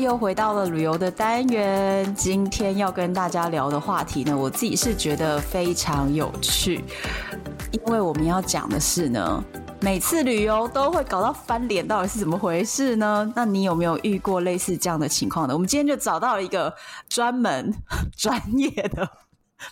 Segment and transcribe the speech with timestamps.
[0.00, 2.14] 又回到了旅游的单元。
[2.14, 6.82] 今天要跟大家聊的话题呢，我自己是觉得非常有趣，
[7.72, 9.44] 因为我们要讲的是呢，
[9.80, 13.30] 每次旅游都会搞到翻脸，到底是怎么回事呢？
[13.36, 15.52] 那你有没有遇过类似这样的情况呢？
[15.52, 16.74] 我们今天就找到一个
[17.08, 17.74] 专门
[18.16, 19.06] 专业的，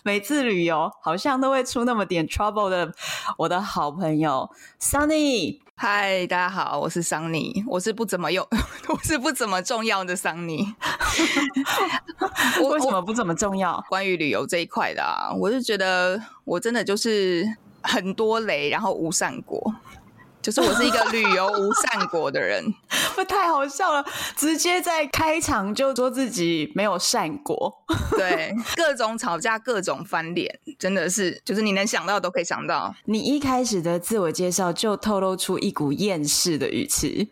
[0.03, 2.93] 每次旅游好像都会出那么点 trouble 的
[3.37, 4.49] 我的好朋友
[4.79, 5.59] Sunny。
[5.81, 8.45] 嗨，大家好，我是桑尼，我是不怎么用，
[8.89, 10.75] 我是不怎么重要的桑尼。
[12.69, 13.81] 为什么不怎么重要？
[13.87, 17.47] 关于旅游这一块的啊，我是觉得我真的就是
[17.81, 19.73] 很多雷，然后无善果。
[20.41, 22.63] 就是我是一个旅游无善果的人，
[23.15, 24.05] 不太好笑了，
[24.35, 27.73] 直接在开场就说自己没有善果，
[28.11, 32.95] 对，各种吵架，各种翻脸，真的是，就是你能想到都可以想到。
[33.05, 37.31] 你一开始的自我介绍就透露出一股厌世的语气。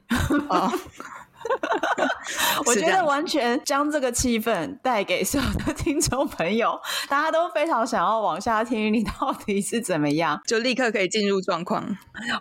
[0.49, 0.71] 哦
[2.65, 11.83] 我觉得完全将这个气氛带给所有的听众朋友，大家都非常想要往下听你到底是怎么样，就立刻可以进入状况。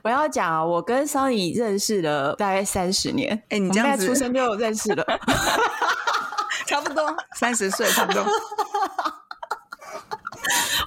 [0.03, 5.05] 我要讲啊，我跟 Sunny 认识了大概三十年，哎、欸，你这样子出生就有认识了，
[6.67, 8.25] 差不多三十岁，差不多。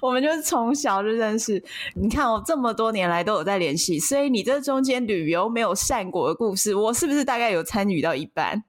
[0.02, 1.64] 我们就是从小就认识，
[1.95, 8.64] 你看我这么多年来都有在联系，所以你这中间旅游没有善果的故事，我是不是大概有参与到一半？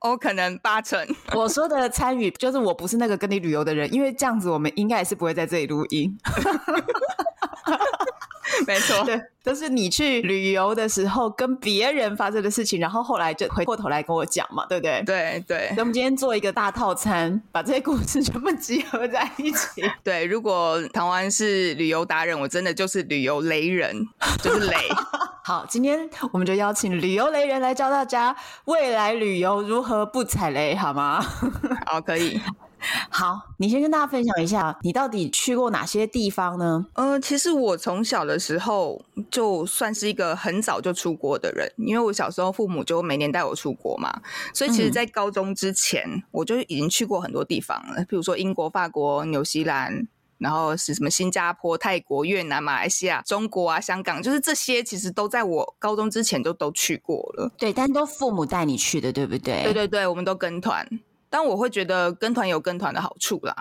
[0.00, 1.00] 我 可能八成。
[1.34, 6.16] 我说的参与就是我不是那个跟你旅游的人，因为这样子我们应该也是不会在这里录音。
[8.66, 15.02] 没错，对，都是你去旅游的时候跟别人发生的事情，然后后来就回过头来跟我讲嘛，对不对？
[15.04, 15.66] 对对。
[15.68, 19.82] 所以我们今天做一个大套餐，把这些故事 全部集合在一起。
[20.02, 24.06] 对，如果唐湾是旅游达人，我真的就是旅游雷人，
[24.42, 24.76] 就是雷。
[25.44, 28.34] 好，今天我们就邀请旅游雷人来教大家
[28.66, 31.20] 未来旅游如何不踩雷，好吗？
[31.86, 32.40] 好，可以。
[33.10, 36.86] 好，你先跟大家分享一下，你到底去过哪些地方呢？
[36.94, 44.10] 呃，其实我从小的时候就算是一个很早就出国的人，因为我小时候父母就每年带我出国嘛，
[44.54, 50.08] 所以其实，在高中之前，嗯、我就已经去过很多地方了，比如说英国、法国、纽西兰，
[50.38, 57.52] 然后是什么新加坡、泰国、越南、马来西亚、中国啊、香港，就是这些其实都在我高中之前就都去过了。
[57.58, 59.64] 对，但都父母带你去的，对不对？
[59.64, 60.86] 对对对，我们都跟团。
[61.30, 63.54] 但我会觉得跟团有跟团的好处啦，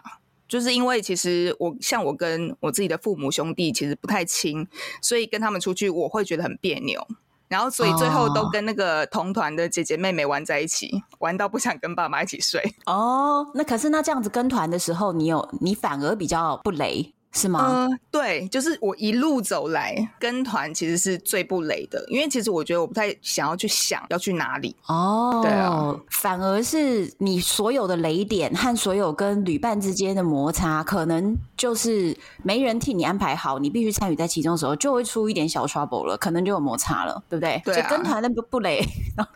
[0.47, 4.67] 就是因为其实我像我跟我自己的父母兄弟其实不太亲，
[5.01, 7.07] 所以跟他们出去我会觉得很别扭，
[7.47, 12.61] 然后所以最后都跟那个同团的姐姐妹妹玩在一起，玩到不想跟爸妈一起睡。
[12.87, 17.13] 哦，那可是那这样子跟团的时候，你有你反而比较不雷。
[17.31, 17.65] 是吗？
[17.67, 37.61] 嗯、呃，对，就是我一路走来跟团，其实是最不累的，因为其实我觉得我不太想要去想要去哪里哦，对啊，反而是你所有的雷点和所有跟旅伴之间的摩擦，可能就是没人替你安排好，你必须参与在其中的时候，就会出一点小 trouble 了，可能就有摩擦了，对不对？
[37.65, 38.83] 对、啊，就跟团那不不雷，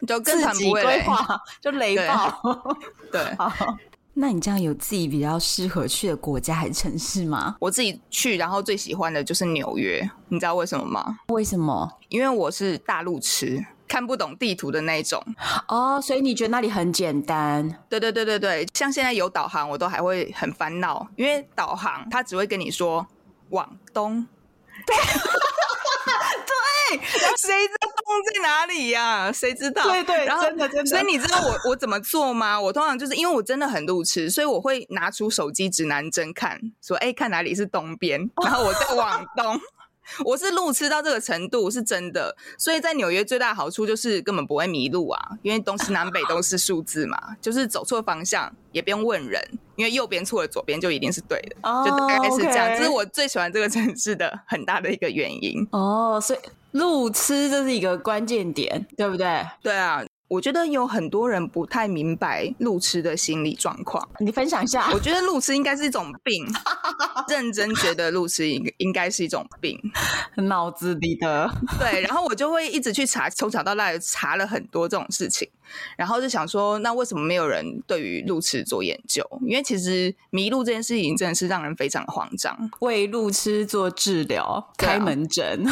[0.08, 1.06] 就跟团不会雷，
[1.62, 2.42] 就雷爆，
[3.12, 3.24] 对。
[3.24, 3.54] 对好
[4.16, 7.56] 那你这样有自己比较适合去的国家还是城市吗？
[7.60, 10.08] 我自己去，然后最喜欢的就是纽约。
[10.28, 11.18] 你知道为什么吗？
[11.30, 11.98] 为什么？
[12.10, 15.24] 因为我是大路痴，看不懂地图的那种。
[15.68, 17.68] 哦，所以你觉得那里很简单？
[17.90, 23.08] 对对对对对，像现在有导航，我都还会很烦恼，因为导航它只会跟你说
[23.50, 24.28] 往东。
[24.86, 24.96] 对。
[26.46, 27.00] 对，
[27.38, 29.32] 谁知道东在哪里呀、啊？
[29.32, 29.84] 谁知道？
[29.84, 30.86] 对对，然后真的真的。
[30.86, 32.60] 所以你知道我 我怎么做吗？
[32.60, 39.60] 我通常就是因为我真的很路痴，所以我会拿出手机指南针看，说哎，看哪里是东边，然后我再往东。
[40.26, 49.42] 我是路痴到这个程度是真的，所以在纽约最大的好处就是根本不会迷路啊，因为东西南北都是数字嘛， 就是走错方向也不用问人，
[49.76, 52.78] 因为右边错了，左边就一定是对的，oh, 就大概是这样。
[52.78, 55.68] 这.是我最喜欢这个城市的很大的一个原因。
[55.72, 56.40] 哦、oh,，所以
[56.72, 59.46] 路痴这是一个关键点，对不对？
[59.62, 60.04] 对啊。
[60.34, 64.04] 我觉得有很多人不太明白路痴的心理状况。
[64.20, 64.90] 你分享一下。
[64.92, 66.44] 我觉得路痴应该是一种病，
[67.30, 69.80] 认真觉得路痴应应该是一种病，
[70.50, 71.48] 脑子里的。
[71.78, 75.48] 对，然后我就会一直去查，从小到大查了很多这种事情，
[75.96, 79.24] 然后就想说，那为什么没有人对于路痴做研究？
[79.46, 82.58] 因为其实迷路这件事情真的是让人非常的慌张。
[82.80, 85.64] 为路痴做治疗，开门诊。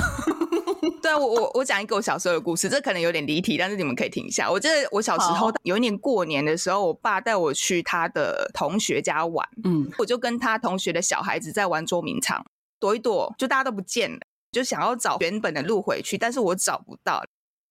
[1.12, 4.50] 对啊，我我我讲一个我小时候的故事，这可能有点离题，但是你们可以听一下。
[4.50, 12.46] 我记得我小时候有一年过年的时候，我爸带我去他的同学家玩，嗯，我就跟他同学的小孩子在玩捉迷藏，
[12.80, 14.20] 躲一躲，就大家都不见了，
[14.54, 17.22] 就想要找原本的路回去，但是我找不到，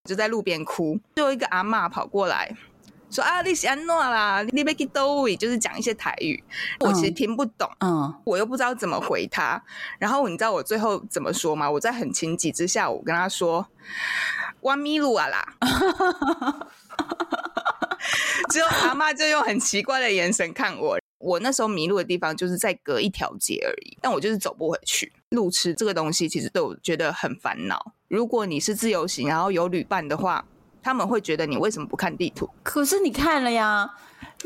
[0.04, 1.00] 就在路边哭。
[1.14, 2.54] 就有一个阿妈跑过来。
[3.10, 6.42] 说啊，你是安诺啦，你别去兜位，就是讲一些台语，
[6.78, 9.60] 我其实听不懂，嗯，我又不知道怎么回他。
[9.98, 11.68] 然后你知道我最后怎么说吗？
[11.68, 13.66] 我在很情急之下，我跟他说
[14.62, 15.54] ：“我迷路啊啦！”
[18.50, 20.98] 之后阿妈就用很奇怪的眼神看我。
[21.18, 25.12] 我那时候迷路的地方就是在隔一条街而已，但我就是走不回去。
[25.30, 27.92] 路痴这个东西其实对我觉得很烦恼。
[28.08, 30.44] 如果你是自由行，然后有旅伴的话。
[30.82, 32.48] 他们会觉得你为什么不看地图？
[32.62, 33.88] 可是你看了呀，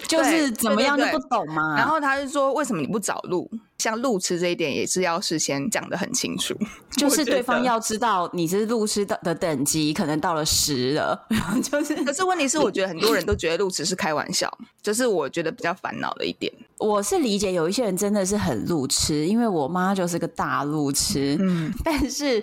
[0.09, 1.77] 就是怎么样就不懂嘛。
[1.77, 3.51] 然后他就说：“为什么你不找路？
[3.79, 6.55] 像路痴这一点也是要事先讲得很清楚，
[6.97, 11.27] 就是对方要知道你是路痴的的等级，可能到了十了。
[11.63, 16.51] 就是，可是问题是，我觉得很多人都觉得路痴是开玩笑，这，就是我觉得比较烦恼的一点。
[16.79, 21.37] 我是理解有一些人真的是很路痴，因为我妈就是个大路痴。
[21.41, 22.43] 嗯，但是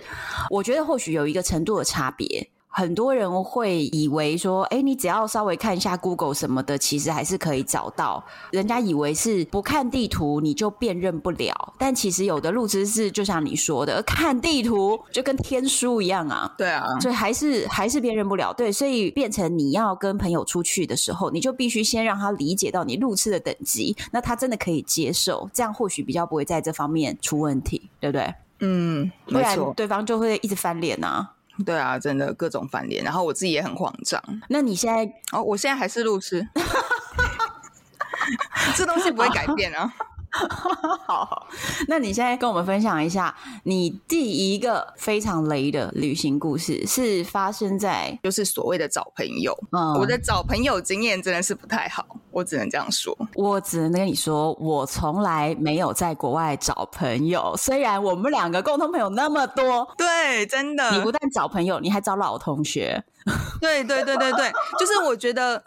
[0.50, 2.48] 我觉得或许有一个程度的差别。
[2.74, 8.24] 很多人会以为说，哎，你只要稍微看一下 Google 什么的，其实还是可以找到。
[8.52, 16.54] 人家以为是不看地图你就辨认不了，但其实有的路痴是就像你说的，看地图就跟天书一样啊。
[16.58, 18.54] 对啊，所以还是还是辨认不了。
[18.54, 28.34] 对，所以变成你要跟朋友出去的时候，你就必须先让他理解到你路痴的等级，那他真的可以接受，这样或许比较不会在这方面出问题，对不对？
[28.62, 31.34] 嗯，不然对方就会一直翻脸啊。
[31.66, 34.22] 对啊，真的各种翻脸，然后我自己也很慌张。
[34.50, 36.48] 那你现在哦，我现在还是路痴，
[38.76, 39.94] 这东西不会改变啊。
[41.06, 41.48] 好，好，
[41.88, 49.58] 那你现在跟我们分享一下，你第一个非常雷的旅行故事是发生在就是所谓的找朋友。
[49.72, 53.16] 嗯，我的找朋友经验真的是不太好，我只能这样说。
[53.36, 59.86] 我只能跟你说，我从来没有在国外找朋友，虽然我们两个共同朋友那么多。
[59.98, 63.04] 对，真的，你不但找朋友，你还找老同学。
[63.60, 65.62] 对对对对对，就是我觉得。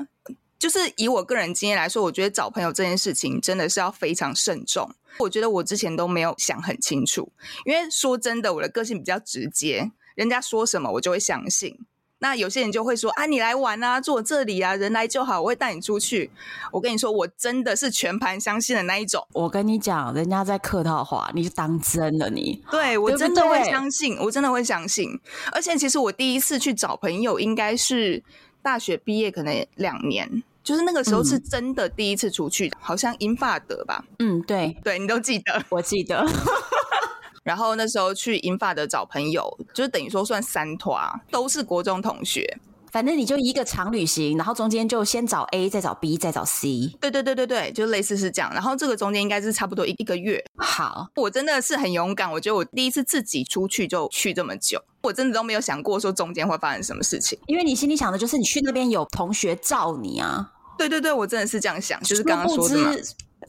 [0.65, 4.89] 就是以我个人经验来说，我觉得找朋友这件事情真的是要非常慎重。
[5.19, 7.31] 我觉得我之前都没有想很清楚，
[7.67, 11.79] 因为说真的，我的个性比较直接，人家说什么我就会相信。
[12.21, 16.31] 那有些人就会说啊，你来玩啊，住我这里啊，人来就好，我会带你出去。
[16.73, 19.23] 我跟你说，我真的是全盘相信的那一种。
[19.35, 22.41] 我跟你讲，人家在客套话，你就当真了你。
[22.41, 25.11] 你对我真的会相信，我真的会相信。
[25.53, 28.25] 而且其实我第一次去找朋友，应该是
[28.63, 30.43] 大学毕业，可能两年。
[30.65, 34.03] 就是那个时候是真的第一次出去，嗯、好像英法德吧？
[34.19, 36.27] 嗯，对，对你都记得，我记得。
[37.45, 42.59] 然后那时候去英法德找朋友，就是等于说算三团，都是国中同学。
[42.91, 46.97] 反正你就一个长旅行，然后中间就先找 A，再找 B，再找 C。
[47.01, 48.51] 对对对对对，就类似是这样。
[48.55, 50.43] 然后这个中间应该是差不多一一个月。
[50.57, 57.37] 好，我真的是很勇敢，我觉得我第一次自己出去就去这么久，我真的都没有想过说中间会发生什么事情。
[57.47, 60.53] 因为你心里想的就是你去那边有同学罩你啊。
[60.77, 62.95] 对对对，我真的是这样想，就是刚刚说的嘛。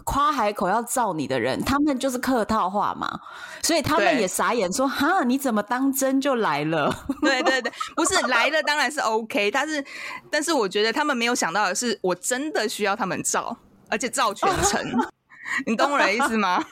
[0.03, 3.19] 夸海口要造你的人，他们就是客套话嘛，
[3.63, 9.83] 所以他们也傻眼说：“哈，你怎么当真就来了？”对对对，不是来了当然是 OK，但是
[10.29, 13.57] 但是我觉得他们没有想到的是，我真的需要他们造，
[13.89, 14.85] 而且造全程，
[15.65, 16.63] 你懂我的意思吗？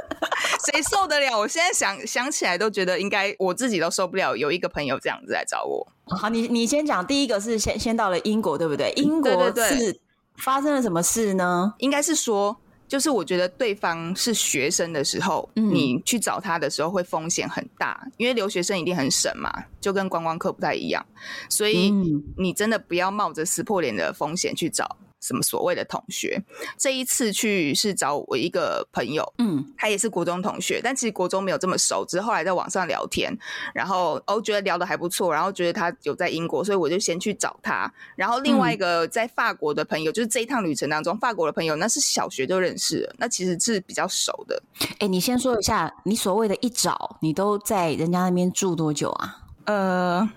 [0.66, 1.38] 谁受得了？
[1.38, 5.86] 我现在想想起来都觉得应该我自己都受不了，有一个朋友这样子来找我。
[6.08, 8.92] 好，你你先讲，第一个是先先到了英国，对不对？
[8.96, 10.00] 英国是
[10.36, 11.74] 发生了什么事呢？
[11.78, 19.50] 应该是说，就是我觉得对方是学生的时候，嗯、你去找他的时候会风险很大，因为留学生一定很省嘛，
[19.80, 21.04] 就跟观光客不太一样，
[21.48, 21.90] 所以
[22.36, 24.96] 你真的不要冒着撕破脸的风险去找。
[25.24, 26.38] 什么所谓的同学？
[26.76, 33.34] 这一次去是找我一个朋友，嗯，他也是国中同学，但其实国中没有这么熟，只是后来在网上聊天，
[33.74, 37.90] 然后哦觉得聊得还不错，然后觉得他有在英国，所以我就先去找他。
[38.14, 44.62] 然后另外一个在法国的朋友，嗯、就是这一趟旅程当中法国的朋友，那是小学就认识了，那其实是比较熟的。
[44.98, 49.38] 哎，你先说一下，你所谓的一找，你都在人家那边住多久啊？
[49.64, 50.28] 呃。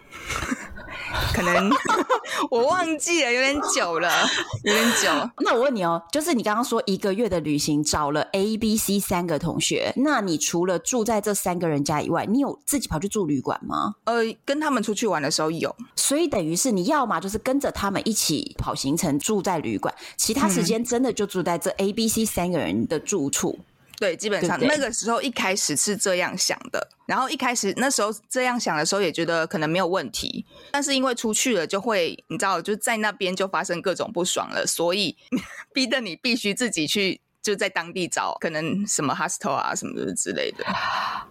[1.33, 1.69] 可能
[2.49, 4.09] 我忘记了，有点久了，
[4.63, 5.29] 有点久。
[5.39, 13.95] 那我问你哦，就是你刚刚说一个月的旅行找了 A、B、C 三个同学，那你除了住在这三个人家以外，你有自己跑去住旅馆吗？
[14.05, 23.57] 呃，跟他们出去玩的时候有，所以等于是你要嘛，就是跟着他们一起跑行程，住在旅馆，其他时间真的就住在这 A、B、C 三个人的住处。
[23.99, 35.17] 对，基本上那个时候一开始是这样想的，然后一开始那时候这样想的时候也觉得可能没有问题，但是因为出去了就会，你知道，就在那边就发生各种不爽了，所以
[35.73, 37.21] 逼得你必须自己去。
[37.47, 40.65] 就在当地找可能什么 hostel 啊什么的之类的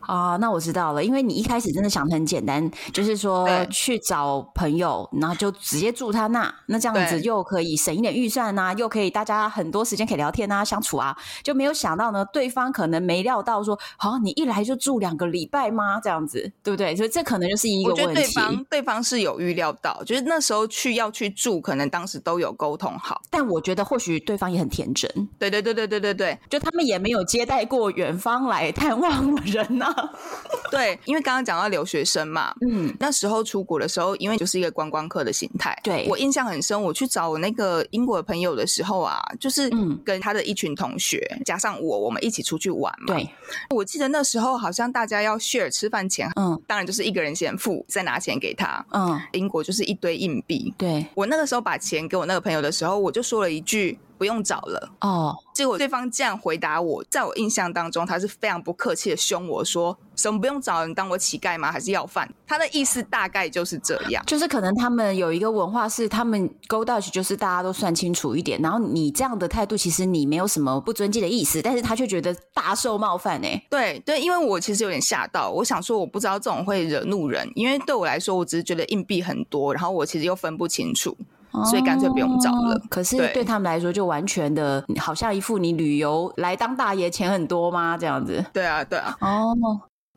[0.01, 16.01] 啊，那我知道了，因为你一开始真的想的很简单，就是说去找朋友，然后就直接住他那，那这样子又可以省一点预算啊，又可以大家很多时间可以聊天啊、相处啊，就没有想到呢，对方可能没料到说，好、啊，你一来就住两个礼拜吗？
[16.01, 16.97] 这样子，对不对？
[16.97, 18.03] 所以这可能就是一个问题。
[18.03, 25.11] 我觉得对方对方是有预料到，就是那时候去要去住，可能当时都有沟通好，但我觉得或许对方也很天真。
[25.39, 30.11] 对对对对对对对对，就他们也没有接待过远方来探望的人呐、啊。
[30.71, 35.79] 对，因为刚刚讲到留学生嘛，嗯，那时候出国的时候，因为就是一个观光客的心态。
[35.83, 39.71] 对，我印象很深，我去找我那个英国的朋友的时候啊，就是
[40.05, 43.15] 跟他的一群同学、嗯、加上我，我们一起出去玩嘛。
[43.15, 43.29] 对，
[43.71, 48.85] 我记得那时候好像大家要 share 吃饭钱，嗯，当然就是一个人先付，再拿钱给他。
[48.93, 50.75] 嗯，英国就是一堆硬币。
[50.77, 53.99] 对，我那个时候把钱给我那个朋友的时候，我就说了一句。
[54.19, 60.87] 不用找了哦，结果对方这样回答我，在我印象当中，他是非常不客气的凶我说：“什么不用找？
[60.87, 61.71] 你当我乞丐吗？
[61.71, 68.61] 还是要饭？”他的意思大概就是这样，就是可能他们有一个文化是他们 go Dutch，就是大家都算清楚一点。
[68.61, 73.63] 然后你这样的态度，其实你没有什么不尊敬的意思，但是他却觉得大受冒犯哎。
[73.69, 81.17] 对对，因为我其实有点吓到，我想说我不知道这种会惹怒人，因为对我来说，我只是觉得硬币很多，然后我其实又分不清楚。
[81.65, 82.81] 所以干脆不用找了。
[82.89, 87.97] 可是对他们来说，就完全的，好像一副你旅游来当大爷，钱很多吗？
[87.97, 88.45] 这样子。
[88.53, 89.17] 对啊，对啊。
[89.21, 89.57] 哦，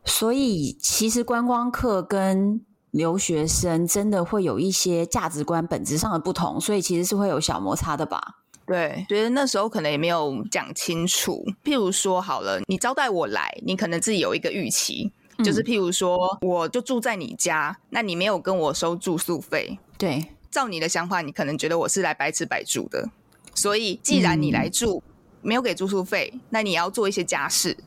[0.06, 8.20] 所以其实观光客跟留学生真的会有一些价值观本质上的不同，所以其实是会有小摩擦的吧？
[8.66, 11.44] 对，觉得那时候可能也没有讲清楚。
[11.64, 15.12] 譬如说，好了，你招待我来，你可能自己有一个预期，
[15.44, 20.24] 就是譬如说，我就住在你家，那你没有跟我收住宿费，对。
[20.52, 23.10] 照你的想法，你可能觉得我是来白吃白住的，
[23.54, 27.78] 所以既然你来住，嗯、没有给住宿费，那你要做一些家事，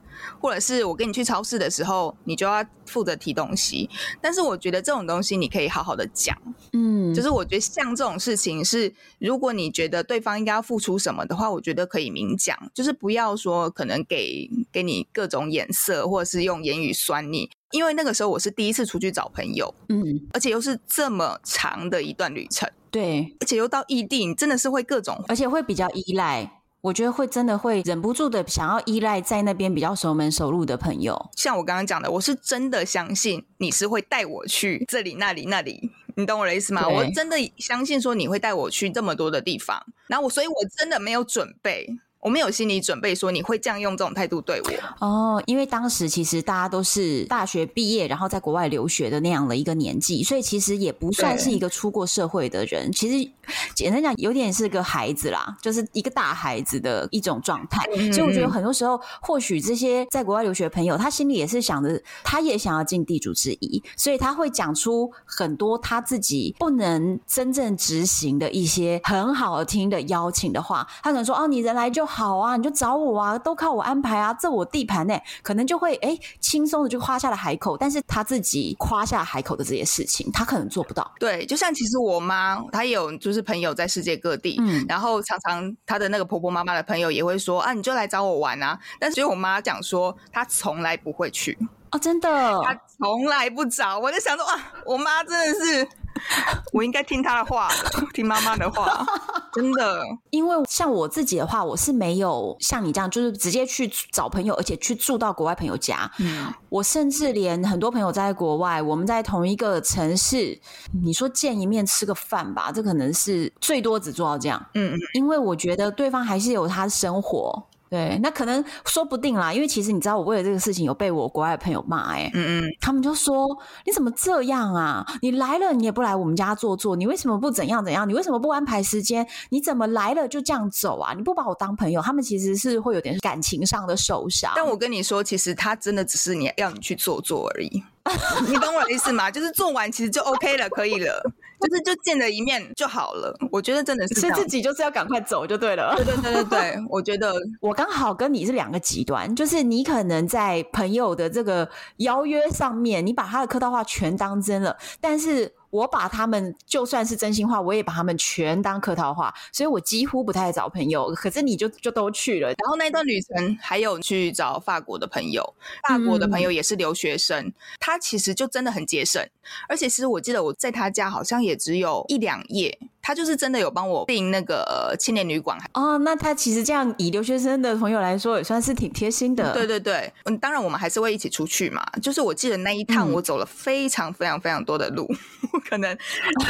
[0.41, 3.91] 或者是我跟你去超市的时候，你就要负责提东西。
[4.21, 6.37] 但是我觉得这种东西你可以好好的讲，
[6.73, 17.51] 嗯，就是我觉得像这种事情是，如果你觉得对方应该要付出什么的话，我觉得可以明讲，就是不要说可能给给你各种眼色，或者是用言语酸你。
[17.73, 31.31] 因为那个时候我是第一次出去找朋友，嗯，而且又是这么长的一段旅程，对，而且又到异地，你真的是会各种，而且会比较依赖，我觉得会真的会忍不住的想要依赖在那边比较熟门熟路的朋友。
[31.37, 36.87] 像我刚刚讲的，我是真的相信你是会带我去这里那里那里，你懂我的意思吗？
[36.87, 41.89] 我真的相信说你会带我去这么多的地方，然后我，所以我真的没有准备。
[42.23, 45.43] 我没有心理准备，说你会这样用这种态度对我哦。
[45.47, 52.93] 因为当时其实大家都是大学毕业，然后在国外留学的那样的一个年纪，所以其实也不算是一个出过社会的人。
[52.93, 53.29] 其实
[53.75, 57.85] 简单讲，有点是个孩子啦，就是一个大孩子的一种状态。
[57.97, 70.87] 嗯、所以我觉得很多时候，或许这些在国外留学的朋友，他心里也是想着，他也想要尽地主之谊，所以他会讲出很多他自己不能真正执行的一些很好听的邀请的话。
[71.03, 81.09] 他可能说：“哦，你人来就好。”啊，你就找我啊，都靠我安排啊，这我地盘呢，可能就会哎轻松的就夸下了海口，但是他自己夸下海口的这些事情，他可能做不到。
[81.21, 91.57] 对，就像其实我妈，她也有就是朋友在世界各地，嗯，然后常常她的那个婆婆妈妈的朋友也会说啊，你就来找我玩啊，但是我妈讲说她从来不会去
[91.93, 92.29] 哦，真的，
[92.65, 95.89] 她从来不找，我就想说啊，我妈真的是。
[96.73, 99.05] 我应该听他的话的， 听妈妈的话，
[99.53, 100.01] 真的。
[100.31, 106.11] 因为像我自己的话，我是没有像你这样，就是直接去找朋友，而且去住到国外朋友家。
[106.19, 110.59] 嗯，我甚至连很多朋友在国外，我们在同一个城市，
[111.05, 114.65] 你说见一面吃个饭吧，这可能是最多只做到这样。
[114.75, 117.69] 嗯嗯，因为我觉得对方还是有他的生活。
[117.93, 123.47] 对，那可能说不定啦，因为其实你知道，我为了这个事情有被我国外的朋友骂，哎，嗯嗯，他们就说
[123.85, 125.05] 你怎么这样啊？
[125.21, 128.09] 你来了你也不来我们家坐坐，你为什么不怎样怎样？
[128.09, 129.29] 你为什么不安排时间？
[129.51, 131.13] 你怎么来了就这样走啊？
[131.15, 132.01] 你不把我当朋友？
[132.01, 134.51] 他们其实是会有点感情上的受伤。
[134.57, 137.85] 但我跟你说，其实他真的只是你要你去坐坐而已，
[138.49, 139.31] 你懂我的意思吗？
[139.31, 141.23] 就是做完其实就 OK 了，可以了。
[141.63, 143.35] 就是就见了一面就好了。
[143.51, 145.95] 我觉得真的是，所以自己就是要赶快走就对了。
[145.97, 155.53] 对对对对对， 我觉得我刚好跟你是两个极端，就是你可能在朋友的这个邀约上面，你把他的客套话全当真了，但是。
[155.73, 161.11] 我把他们就算是真心话，我也把他们全当客套话，所以我几乎不太找朋友。
[161.15, 165.43] 可是你就就都去了，然后那段旅程还有去找法国的朋友，
[165.89, 169.27] 法国的朋友也是留学生，嗯、他其实就真的很节省，
[169.69, 172.79] 而且其实我记得我在他家好像也只有一两页。
[173.05, 179.53] 他就是真的有帮我订那个青年旅馆哦，那他其实这样以留学生的朋友来说，也算是挺贴心的。
[179.53, 181.85] 对对对，嗯，当然我们还是会一起出去嘛。
[182.01, 185.05] 就是我记得那一趟我走了非常非常非常多的路，
[185.53, 185.99] 嗯、可能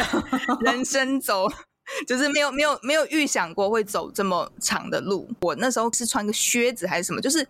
[0.61, 1.49] 人生走
[2.06, 5.26] 就是没有没有没有预想过会走这么长的路。
[5.40, 7.49] 我那时候是穿个靴子还是什么，就是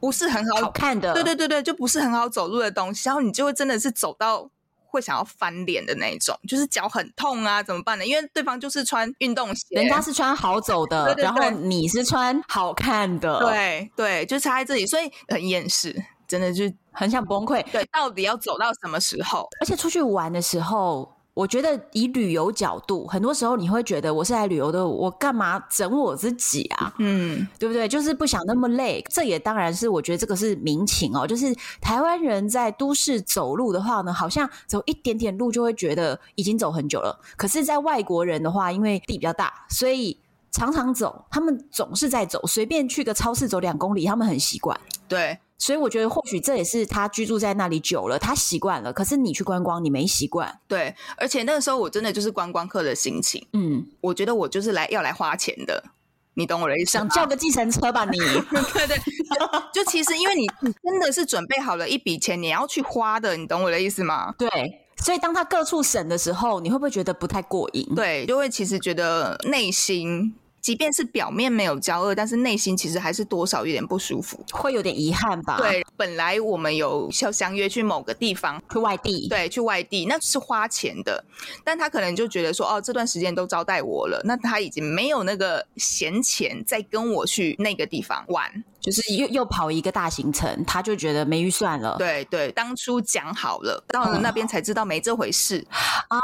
[0.00, 1.14] 不是很好，好看的。
[1.14, 4.50] 对对对对，就不是很好走路的东西，然后你就会真的是走到。
[4.90, 8.04] 会想要翻脸的那一种，就是脚很痛啊，怎么办呢？
[8.04, 15.94] 因为对方就是穿运动鞋，人家是穿好走的，对对对，然后你是穿好看的，对对，就差在这里，所以很厌世，
[16.26, 17.64] 真的就很想崩溃。
[17.70, 19.48] 对，到底要走到什么时候？
[19.60, 21.19] 而且出去玩的时候。
[21.32, 26.92] 我觉得以旅游角度，很多时候你会觉得我是来旅游的，我干嘛整我自己啊？
[26.98, 27.86] 嗯，对不对？
[27.88, 29.02] 就是不想那么累。
[29.08, 31.26] 这也当然是我觉得这个是民情哦。
[31.26, 37.18] 就是台湾人在都市走路的话呢，好像走一点点路就会觉得已经走很久了。
[37.36, 40.18] 可是，在外国人的话，因为地比较大，所以
[40.50, 44.78] 常常走，他们总是在走，随便去个超市走两公里，他们很习惯。
[45.08, 45.38] 对。
[45.60, 48.90] 所以我觉得或许这也是他居住在那里久了，他习惯了。
[48.90, 50.58] 可是你去观光，你没习惯。
[50.66, 53.46] 对，而且那个时候我真的就是观光客的心情。
[53.52, 55.84] 嗯，我觉得我就是来要来花钱的，
[56.32, 56.92] 你懂我的意思？
[56.92, 58.16] 想叫个计程车吧你？
[58.72, 64.34] 对对，就，就其实因为你你真的是准备好了一笔钱，你要去花的，你懂我的意思吗？
[64.38, 64.48] 对，
[64.96, 67.86] 所以当他各处省的时候，你会不会觉得不太过瘾？
[67.94, 70.34] 对，就会其实觉得内心。
[70.60, 75.56] 即便是表面没有交恶，但是内心其实还是多少有点不舒服，会有点遗憾吧？
[75.56, 81.24] 对，本来我们有要相约去某个地方，去外地，对，去外地，那是花钱的，
[81.64, 88.64] 但他可能就觉得说，哦，这段时间都招待我了，那他已经没有那个闲钱再跟我去那个地方玩。
[88.80, 91.96] 就是又又跑一个大行程，他就觉得没预算了。
[91.98, 95.64] 对对，当初讲好了，到了那边才知道没这回事
[96.08, 96.18] 啊！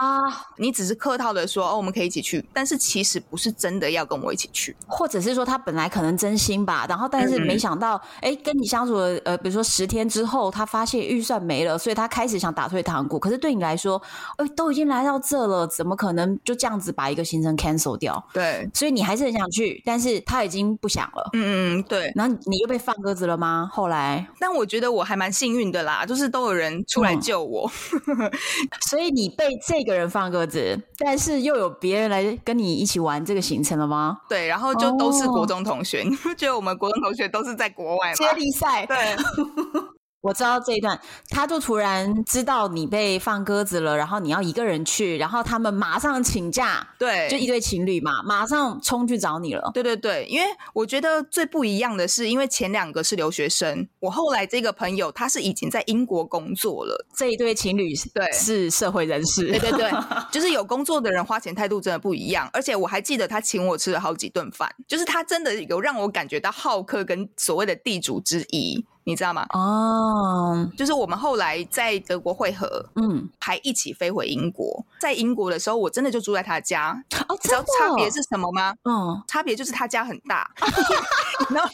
[0.57, 13.19] 你只是客套的说哦，我们可以一起去，但是其实不是真的要跟我一起去，或者是说他本来可能真心吧，然后但是没想到，哎、嗯，跟你相处了呃，比如说十天之后，他发现预算没了，所以他开始想打退堂鼓。
[13.19, 14.01] 可是对你来说，
[14.39, 18.25] 哎，都已经来到这了，怎么可能就这样子把一个行程 cancel 掉？
[18.33, 21.31] 对，所以你还是很想去，但是他已经不想了。
[21.35, 22.35] 嗯嗯，对，然后。
[22.49, 23.69] 你又被放鸽子了吗？
[23.73, 27.71] 后来，但我觉得我还蛮幸运的啦，就是都有人出来救我，
[28.07, 28.31] 嗯、
[28.89, 34.19] 所以你被这个人放鸽子，但是又有别人来跟你一起玩这个行程了吗？
[34.29, 38.15] 对，然后就都是国中同学，哦、你不觉得我们国中同学都是在国外吗？
[38.15, 38.97] 接力赛，对。
[40.27, 49.71] 我知道这一段，他就突然知道你被放鸽子了，然后你要一个人去，然后他们马上请假，对，就一对情侣嘛，马上冲去找你了。
[49.73, 59.93] 对对对，因为我觉得最不一样的是，因为前两个是留学生，我后来这个朋友他是已经在英国工作了，这一对情侣对是社会人士，对对对，
[60.33, 68.85] 就是有工作的人花钱态度真的不一样，而且我还记得他请我吃了好几顿饭，就是他真的有让我感觉到好客跟所谓的地主之谊。
[69.07, 69.47] 你知道吗？
[69.51, 74.85] 哦，就是我们后来在德国会合，嗯，还一起飞回英国。
[74.99, 76.91] 在英国的时候，我真的就住在他家。
[77.29, 78.75] 哦，知道差别是什么吗？
[78.83, 80.51] 嗯，差别就是他家很大，
[81.51, 81.71] 然后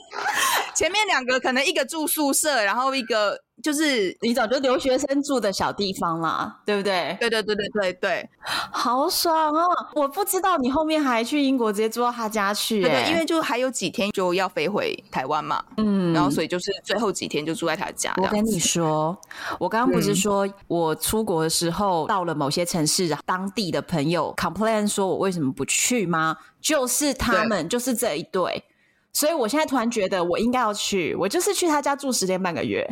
[0.75, 3.43] 前面两个可能一个住宿舍，然后一个。
[3.63, 7.17] 就是你早就留学生住的小地方啦，对不对？
[7.21, 8.31] 对对对对对对，
[8.71, 9.67] 好爽哦！
[9.95, 18.13] 我不知道你后面还去英国直接住到他家去，对对，因为就还有几天就要飞回台湾嘛，嗯，然后所以就是最后几天就住在他家。
[18.17, 19.17] 我跟你说，
[19.59, 26.37] 我刚刚不是说我出国的时候到了某些城市，当地的朋友 complain 说我为什么不去吗？
[26.61, 28.65] 就是他们，就是这一对。
[29.13, 32.83] 所以我现在突然觉得我应该要去，我就是去他家住十天半个月。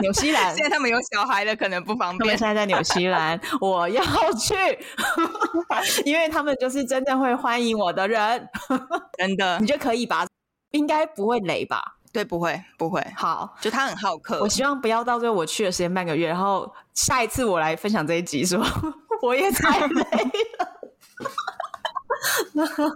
[0.00, 2.18] 纽西兰 现在他们有小孩了，可能不方便。
[2.20, 4.02] 他们现在在纽西兰， 我要
[4.38, 4.54] 去，
[6.06, 8.48] 因为他们就是真正会欢迎我的人，
[9.18, 9.58] 真的。
[9.58, 10.26] 你觉得可以吧？
[10.70, 11.82] 应该不会雷吧？
[12.12, 13.04] 对，不会，不会。
[13.16, 14.40] 好，就他很好客。
[14.40, 18.64] 我希望不要到最后我去了十天半个月，然后下一次我来分享这一集，说
[19.20, 20.02] 我也太累
[22.54, 22.90] 了。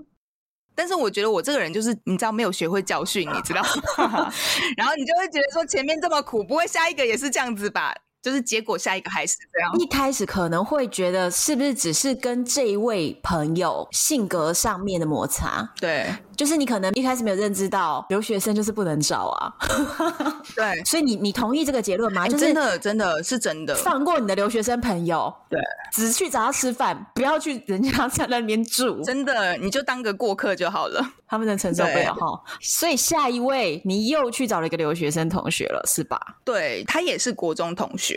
[0.78, 0.88] 那。
[0.88, 3.60] 但是我觉得我这个人就是你知道没有学会教训，你知道，
[4.78, 7.94] 然后你就会觉得说前面这么苦，不会下一个也是这样子吧？
[8.22, 9.70] 就是结果下一个还是这样。
[9.78, 15.68] 一开始可能会觉得是不是只是跟这一位朋友性格上面的摩擦？
[15.78, 16.06] 对。
[16.38, 19.52] 就是你可能一开始没有认知到留学生就是不能找啊，
[20.54, 22.22] 对，所以你你同意这个结论吗？
[22.22, 25.58] 欸、就是真的真的是真的，放过你的留学生朋友，对，
[25.92, 32.40] 只去找他吃饭，不要去人家在那边住，真的你就当个过客就好了，他们能承受不了哈。
[32.60, 36.20] 所以下一位你又去找了一个留学生同学了，是吧？
[36.44, 38.14] 对，他也是国中同学，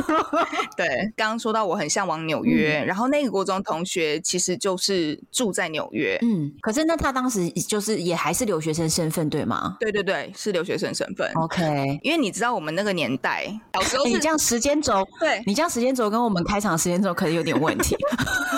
[0.74, 8.16] 对，刚刚说到我很向往纽约，嗯、然后那个国中同学其实就是住在纽约，嗯，可是那他当时就是也。
[8.22, 9.76] 还是留学生身份对吗？
[9.80, 11.28] 对对对，是留学生身份。
[11.34, 17.96] OK，因为你知道我们那个年代，小时候、欸、你这样时间轴，对你这样时间轴跟我们开场时间轴可能有点问题。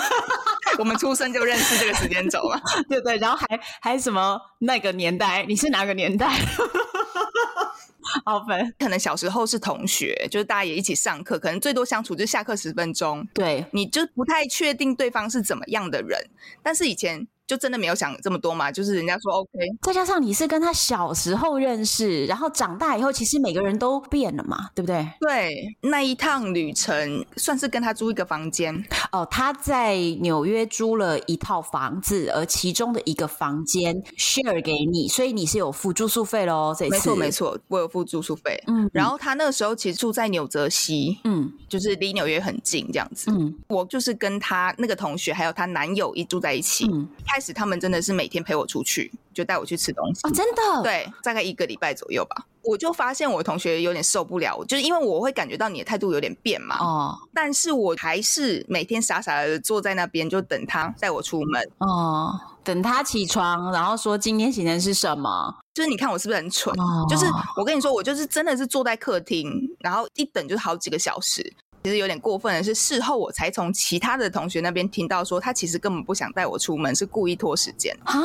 [0.77, 5.43] 我们出生就认识这个时间轴了， 对对，然后还还什么那个年代？
[5.47, 6.29] 你是哪个年代？
[8.23, 13.27] 好分，可能小时候是同学，就是大家也一起上课，可能最多相处就下课十分钟。
[13.33, 16.19] 对，你就不太确定对方是怎么样的人，
[16.61, 17.27] 但是以前。
[17.47, 18.71] 就真的没有想这么多嘛？
[18.71, 25.07] 就是人家说 OK，再加上你是跟他小时候认识，然后长大以后，其实每个人都变了嘛，对不对？
[25.19, 29.27] 对，那一趟旅程算是跟他租一个房间哦。
[29.29, 36.75] 他在纽约租了一套房子，而其中的一个房间 share 给你，所以你是有付住宿费喽。
[36.77, 38.59] 这次没错没错，我有付住宿费。
[38.67, 43.29] 嗯，然后他那个时候其实住在纽泽西，嗯，就是离纽约很近这样子。
[43.29, 46.87] 嗯，我就是跟他那个同学还有她男友一住在一起。
[46.91, 47.07] 嗯。
[47.35, 50.21] 开始他们真的是每天陪我出去，就带我去吃东西。
[50.23, 50.81] 哦，真的？
[50.83, 52.45] 对，大概一个礼拜左右吧。
[52.61, 56.77] 我就发现我同学有点受不了，就是因为我会感觉到你的态度有点变嘛。
[56.79, 57.19] 哦。
[57.33, 61.69] 但是我还是每天傻傻的坐在那边，就等他带我出门。
[61.79, 62.39] 哦。
[62.63, 65.53] 等他起床，然后说今天行程是什么？
[65.73, 66.73] 就是你看我是不是很蠢？
[66.79, 67.05] 哦。
[67.09, 67.25] 就是
[67.57, 71.53] 我跟你说，我就是真的是坐在客厅，然后一等就是好几个小时。
[71.85, 78.23] 其实有点过分的是，事后我才从其他的同学那边听到说，他其实根本不想带我出门，是故意拖时间啊！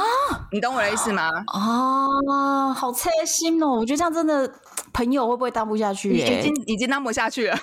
[0.51, 1.29] 你懂我的意思吗？
[1.49, 3.73] 啊，好贴心哦！
[3.73, 4.51] 我觉得这样真的
[4.95, 6.11] 朋友会不会当不下去？
[6.17, 7.59] 已经已经当不下去了。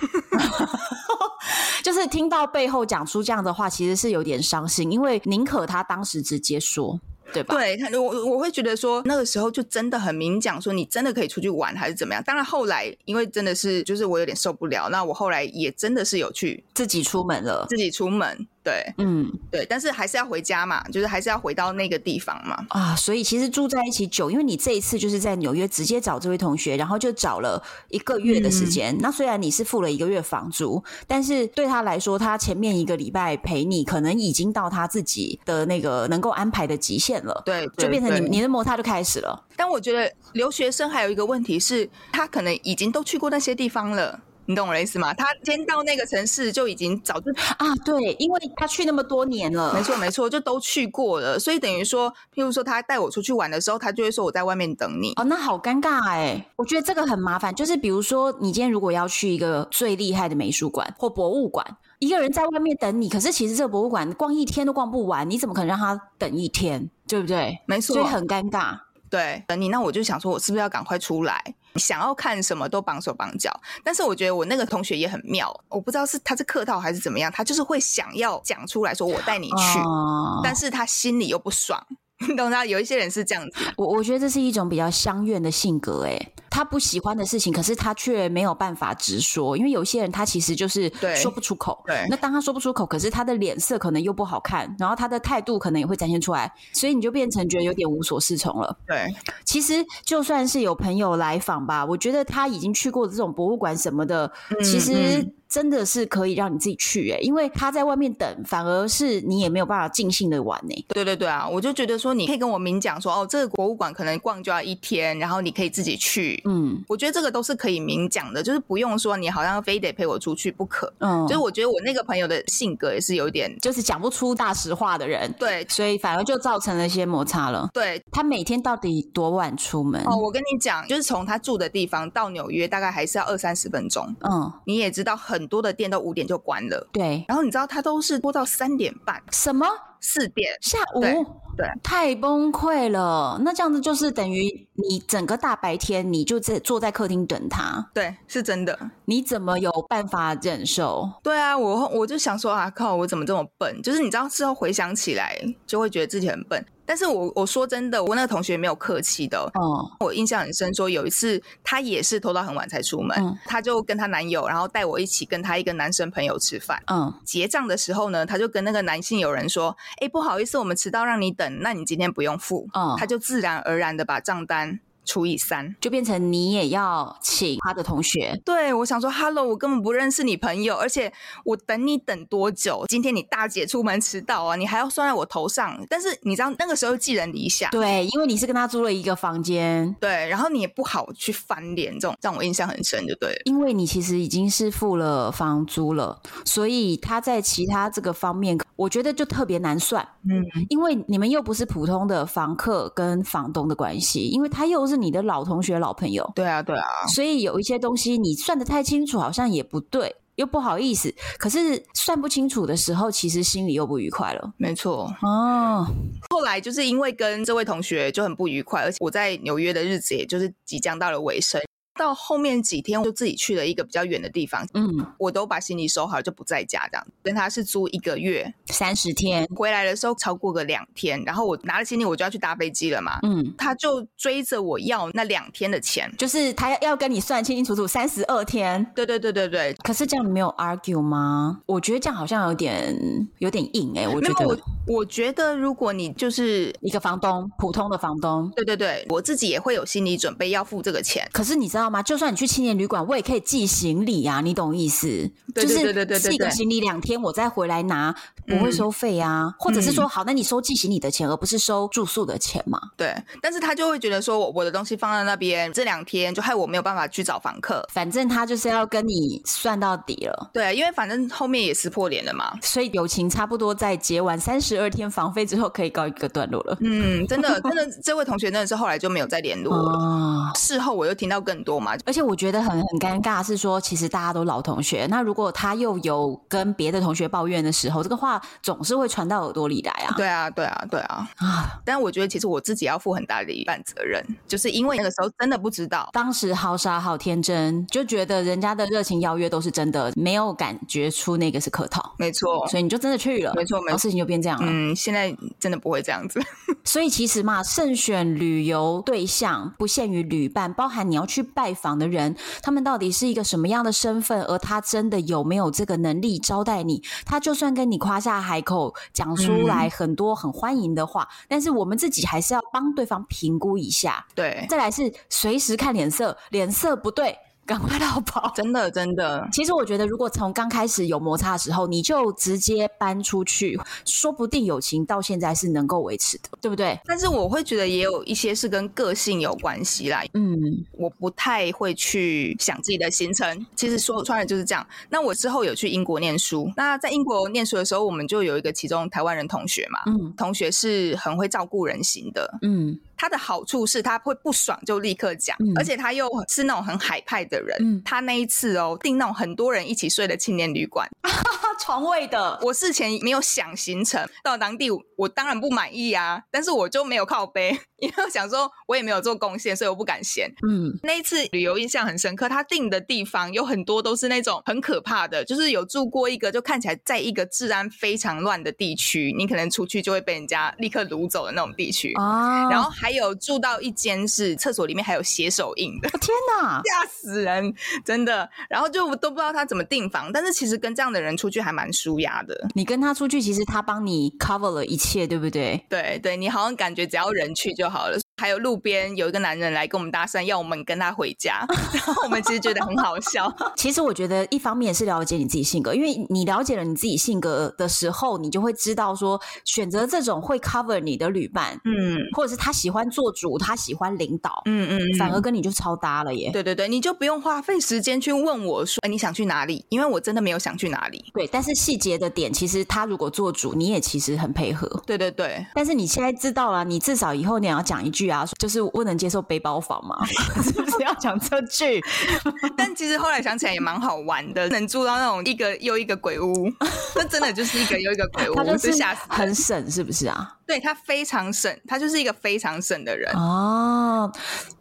[1.82, 7.00] 就是听到背后讲出这样的话，其实是有点伤心，因为宁可他当时直接说。
[7.34, 7.56] 对吧？
[7.56, 12.24] 对，他我我会觉得说那个时候就真的很明讲，说你真的可以出去玩还是怎么样？
[12.24, 18.48] 当然后来因为真的是就是我有点受不了，那我后来也真的是有去自己出门了，自己出门。
[18.68, 22.66] 对，嗯，对，但是还是要回家嘛，就是还是要回到那个地方嘛。
[22.68, 28.94] 啊，所以其实住在一起久，因为你这一次就是在纽约直接找这位同学，然后就找了一个月的时间。
[28.94, 37.42] 嗯、那虽然你是付了一个月房租，但是对他来说，他前面一个礼拜陪你，可能已经到他自己的那个能够安排的极限了。
[37.46, 39.46] 对，就变成你你的摩擦就开始了。
[39.56, 44.20] 但我觉得留学生还有一个问题是，他可能已经都去过那些地方了。
[44.48, 45.14] 你懂我的意思吗？
[45.14, 55.12] 他先到那个城市就已经早就啊，对，因为他去那么多年了，没错没错，就都去过了，所以等于说，譬如说他带我出去玩的时候，他就会说我在外面等你。
[55.18, 57.54] 哦，那好尴尬哎，我觉得这个很麻烦。
[57.54, 61.66] 就是比如说，你今天如果要去一个最厉害的美术馆或博物馆，
[62.00, 66.90] 一个人在外面等你，可是其实这个博物馆逛一天都逛不完，你怎么可能让他等一天？
[67.06, 67.60] 对不对？
[67.66, 68.78] 没错，所以很尴尬。
[69.10, 71.42] 对，等你，那我就想说，我是不是要赶快出来？
[71.78, 73.52] 想要看什么都绑手绑脚。
[73.84, 81.82] 但是我觉得我那个同学也很妙，我不知道是他是客套还是怎么样，他就是会想要讲出来说我带你去，哦、但是他心里又不爽。
[82.28, 82.66] 你懂吗？
[82.66, 98.76] 有一些人是这样子，我我觉得这是一种比较相怨的性格，哎，他不喜欢的事情，可是他却没有办法直说，因为有些人他其实就是说不出口，对，对，那当他说不出口，可是他的脸色可能又不好看，然后他的态度可能也会展现出来，所以你就变成觉得有点无所适从了。
[98.88, 99.06] 对，
[99.46, 105.22] 其实就算是有朋友来访吧，我觉得他已经去过这种博物馆什么的，嗯、其实。
[105.22, 110.86] 嗯真的是可以让你自己去哎、欸，因为他在外面等，反而是你也没有办法尽兴的玩呢、欸。
[110.90, 116.44] 对对对啊，我就觉得说你可以跟我明讲说哦，这个博物馆可能逛就要一天，然后你可以自己去。
[116.48, 120.92] 嗯，我觉得这个都是可以明讲的，就是不用说你好像非得陪我出去不可。
[121.00, 125.32] 嗯，就是我觉得我那个朋友的性格也是有点，就是讲不出大实话的人。
[125.38, 127.70] 对，所以反而就造成了一些摩擦了。
[127.74, 130.02] 对，他每天到底多晚出门？
[130.06, 134.16] 哦，我跟你讲，就是从他住的地方到纽约大概还是要二三十分钟。
[134.22, 137.26] 嗯，你也知道很多的店都五点就关了，对。
[137.28, 139.68] 然后你知道他都是播到三点半，什么
[140.02, 141.02] 四点下午？
[141.02, 141.14] 对，
[141.58, 143.40] 对，太崩溃了。
[143.44, 148.78] 那这样子就是等于你整个大白天你就在坐在客厅等他，对，是真的。
[149.06, 151.10] 你怎么有办法忍受？
[151.24, 153.82] 对啊，我我就想说啊，靠，我怎么这么笨？
[153.82, 156.66] 就是你知道，事后回想起来就会觉得自己很笨。
[156.88, 159.38] 但是我我说真的，我那个同学没有客气的。
[159.54, 166.82] 哦，我印象很深，说有一次她也是拖到很晚才出门，嗯，她就跟她男友，然后带我一起跟她一个男生朋友吃饭。
[166.88, 174.80] 嗯，结账的时候呢，她就跟那个男性友人说：“哎，不好意思，我们迟到让你等，那你今天不用付。”嗯，她就自然而然的把账单。
[175.08, 178.40] 除以三，就变成你也要请他的同学。
[178.44, 181.12] 对，我想说，Hello，我根本不认识你朋友，而且
[181.46, 182.84] 我等你等多久？
[182.90, 185.84] 今天你大姐出门迟到啊，你还要算在我头上。
[185.90, 193.38] 但是你知道那个时候寄人篱下，对，因为你是跟他租了一个房间，对，然后你也不好去翻脸，这种让我印象很深，就对了。
[193.46, 200.06] 因为你其实已经是付了房租了，所以他在其他这个方面，我觉得就特别难算。
[200.30, 204.97] 嗯，因为你们又不是普通的房客跟房东的关系，因为他又是。
[204.98, 206.84] 你的老同学、老朋友，对啊，对啊，
[207.14, 211.14] 所以有一些东西你算得太清楚，好像也不对，又不好意思。
[211.38, 214.54] 可是算不清楚的时候，其实心里又不愉快了。
[214.58, 215.86] 没错，哦。
[216.30, 221.62] 后来就是因为跟这位同学就很不愉快，而且我在纽约的日子也就是即将到了尾声。
[221.98, 224.66] 到后面几天，我就自己去了一个比较远的地方。
[224.74, 227.08] 嗯，我都把行李收好，就不在家这样。
[227.24, 233.20] 跟他是租一个月三十天，回来的时候超过个两天，然后我拿了行李，我就要去搭飞机了嘛。
[233.24, 238.86] 嗯，他就追着我要那两天的钱，就是他要跟你算清清楚楚三十二天。
[238.96, 239.74] 对对对对对。
[239.84, 241.62] 可是这样你没有 argue 吗？
[241.66, 244.08] 我觉得这样好像有点有点硬哎、欸。
[244.08, 244.58] 我觉得我
[244.88, 251.28] 我觉得如果你就是一个房东，普通的房东，对对对，我自己也会有心理准备要付这个钱。
[251.34, 252.02] 可是你知道吗？
[252.04, 255.08] 就算你去青年旅馆，我也可以寄行李呀、啊，你懂意思？
[255.54, 258.14] 对对对对对，就是寄个行李两天，我再回来拿，
[258.46, 259.44] 不会收费啊。
[259.46, 262.80] 嗯、或者是说，好，那你收寄行李的钱，而不是收住宿的钱嘛？
[262.96, 263.16] 对。
[263.42, 267.86] 但是他就会觉得说，我我的东西放在那边这两天，就害我没有办法去找房客。
[267.92, 270.50] 反正他就是要跟你算到底了。
[270.54, 276.78] 对，因为反正后面也撕破脸了嘛，所以友情差不多在结完三十二天房费之后，可以告一个段落了。
[276.82, 279.98] 嗯，真的，真的，这位同学真的是后来就没有再联络了。
[279.98, 282.28] 哦、事后我又听到更多嘛，而且。
[282.28, 290.14] 我觉得很很尴尬，是说其实大家都老同学，那如果他又有跟别的同学抱怨的时候，这个话总是会传到耳朵里来啊。
[290.18, 291.80] 对啊，对啊，对啊啊！
[291.86, 302.14] 但我觉得其实我自己要负很大的一半责任，就是因为那个时候真的不知道，当时好傻好天真，就觉得人家的热情邀约都是真的，没有感觉出那个是客套。
[302.18, 303.54] 没错，所以你就真的去了。
[303.56, 304.68] 没错，没错，事情就变这样了。
[304.70, 306.42] 嗯，现在真的不会这样子。
[306.84, 312.98] 所以其实嘛，慎选旅游对象不限于旅伴，包含你要去拜访的人，他们到。
[312.98, 314.42] 到底是一个什么样的身份？
[314.46, 317.04] 而他真的有没有这个能力招待你？
[317.28, 324.26] 他就算跟你夸下海口，讲出来很多很欢迎的话，嗯、但是我们自己还是要帮对方评估一下。
[324.34, 327.38] 对，再来是随时看脸色，脸色不对。
[327.68, 328.52] 赶快逃跑！
[328.56, 329.46] 真的，真的。
[329.52, 336.98] 其实我觉得，如果从刚开始有摩擦的时候，你就直接搬出去，说不定友情到现在是能够维持的，对不对？
[337.06, 340.24] 但是我会觉得也有一些是跟个性有关系啦。
[340.34, 340.58] 嗯，
[340.94, 343.66] 我不太会去想自己的行程。
[343.76, 344.88] 其实说穿了就是这样。
[345.10, 350.00] 那我之后有去英国念书，那在英国念书的时候，我们就有一个其中台湾人同学嘛。
[350.06, 352.58] 嗯，同学是很会照顾人型的。
[352.62, 352.98] 嗯。
[353.18, 357.76] 他的好处是他会不爽就立刻讲，嗯、而且他又是那种很海派的人。
[357.80, 361.10] 嗯、他那一次哦订那种很多人一起睡的青年旅馆，
[361.82, 362.60] 床位的。
[362.62, 367.78] 我事前没有想行程，到当地我当然不满意啊，但是我就没有靠背。
[368.00, 370.52] 因为我想说，我也没有做贡献，所以我不敢嫌。
[370.68, 382.14] 嗯，那一次旅游印象很深刻，他定的地方有很多都是那种很可怕的，就是有住过一个，就看起来在一个治安非常乱的地区，你可能出去就会被人家立刻掳走的那种地区。
[382.20, 387.74] 哦，然后还有住到一间是厕所里面还有血手印的，天哪，吓死人，
[388.06, 388.48] 真的。
[388.70, 392.68] 然后就都不知道他怎么订房，但是其实跟这样的人出去还蛮舒压的。
[392.76, 395.84] 你跟他出去，其实他帮你 cover 了一切，对不对？
[395.90, 397.87] 对对，你好像感觉只要人去就。
[397.90, 403.52] 好了，还有路边有一个男人来跟我们搭讪，要我们跟他回家，然后我们其实觉得很好笑。
[403.76, 416.52] 其实我觉得一方面是了解你自己性格，因为你了解了你自己性格的时候，你就会知道说选择这种会 cover 你的旅伴，嗯，或者是他喜欢做主，他喜欢领导，嗯嗯，反而跟你就超搭了耶。
[416.52, 419.86] 对对对，你就不用花费时间去问我说，哎，你想去哪里？
[419.90, 421.24] 因为我真的没有想去哪里。
[421.34, 424.88] 对，但是细节的点，其实他如果做主，你也其实很配合。
[425.06, 428.28] 对对对，但是你现在知道了，你至少以后你要讲一句。
[428.28, 430.26] 啊，就是不能接受背包房嘛，
[430.62, 432.04] 是不是要讲这句？
[432.76, 436.70] 但其实后来想起来也蛮好玩的，能住到那种一个又一个鬼屋，
[437.16, 440.56] 那真的就是一个又一个鬼屋，就是很省，是不是啊？
[440.66, 444.30] 对，他非常省，他就是一个非常省的人哦。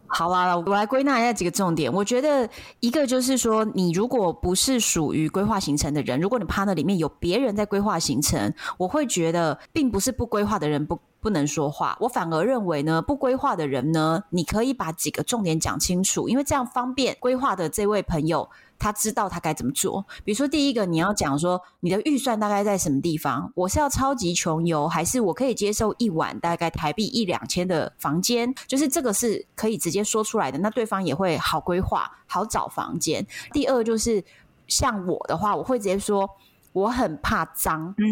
[0.08, 1.92] 好啦，我来归纳一下几个重点。
[1.92, 2.48] 我觉得
[2.80, 11.96] 一个就是说，你如果不是属于规划行程的人，如果你趴那里面有别人在规划行程，我会觉得并不是不规划的人不不能说话。
[12.00, 18.48] 我反而认为呢，不规划的人呢，你可以把几个重点讲清楚，因为这样方便规划的这位朋友。
[18.78, 20.04] 他知道他该怎么做。
[20.24, 23.50] 比如说，第一个你要讲说你的预算大概在什么地方？
[23.54, 28.54] 我是要超级穷游，还是我可以接受一晚大概台币一两千的房间？
[28.66, 33.26] 就是这个是可以直接说出来的，那对方也会好规划、好找房间。
[33.52, 34.22] 第二就是
[34.66, 36.28] 像我的话，我会直接说
[36.72, 38.04] 我很怕脏，嗯，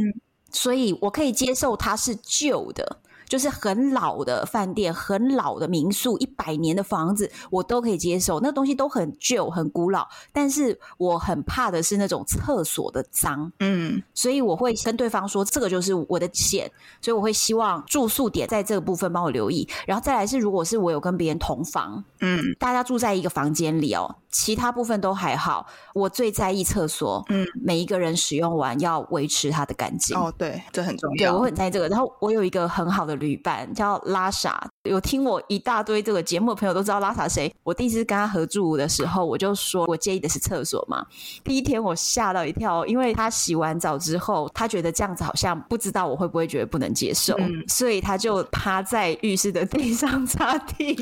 [0.51, 2.99] 所以我可以接受它是旧的。
[3.35, 8.39] 就是很老的饭店、很老的民宿、一百年的房子，我都可以接受。
[8.39, 13.51] 那东西都很旧、很古老，但是我很怕的是那种厕所的脏。
[13.59, 16.71] 嗯，所以我会跟对方说，这个就是我的线。
[17.01, 19.69] 所以我会希望住宿点在这个部分帮我留意。
[19.85, 25.67] 然后再来是，如果是我有跟别人同房，嗯，大家住在一个房间里哦，其他部分都还好。
[25.95, 30.15] 我最在意厕所，嗯，每一个人使用完要维持它的干净。
[30.15, 31.17] 哦，对，这很重要。
[31.17, 31.89] 对，我很在意这个。
[31.89, 33.15] 然后我有一个很好的。
[33.15, 37.55] 旅伴叫拉萨，有听我一大堆这个节目的朋友都知道拉萨谁。
[37.63, 41.07] 我第一次跟他合住的时候，我就说我介意的是厕所嘛。
[41.45, 51.01] 第一天我吓到一跳，因为他洗完澡之后，他觉得这样子好像不知道我会不会觉得不能接受，嗯、所以他就趴在浴室的地上 擦地，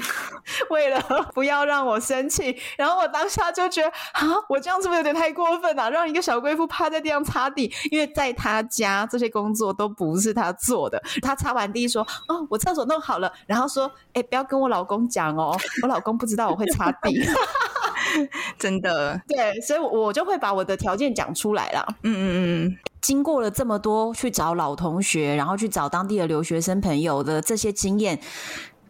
[0.68, 2.54] 为了不要让我生气。
[2.76, 5.90] 然后我当下就觉得啊，我这样是不是有点太过分了、啊？
[5.90, 11.02] 让一个小贵妇趴在地上擦地，因为在他家这些工作都不是他做的。
[11.20, 12.06] 他擦完地说。
[12.28, 17.20] 哦，我厕所弄好了，然后说，哎、欸，不要跟我老公讲哦，我老公不知道我会擦地，
[18.58, 21.86] 真的，对，所以我就会把我的条件讲出来了。
[22.02, 28.18] 嗯嗯嗯，经过了这么多去找老同学，然后去找当地的留学生朋友的这些经验，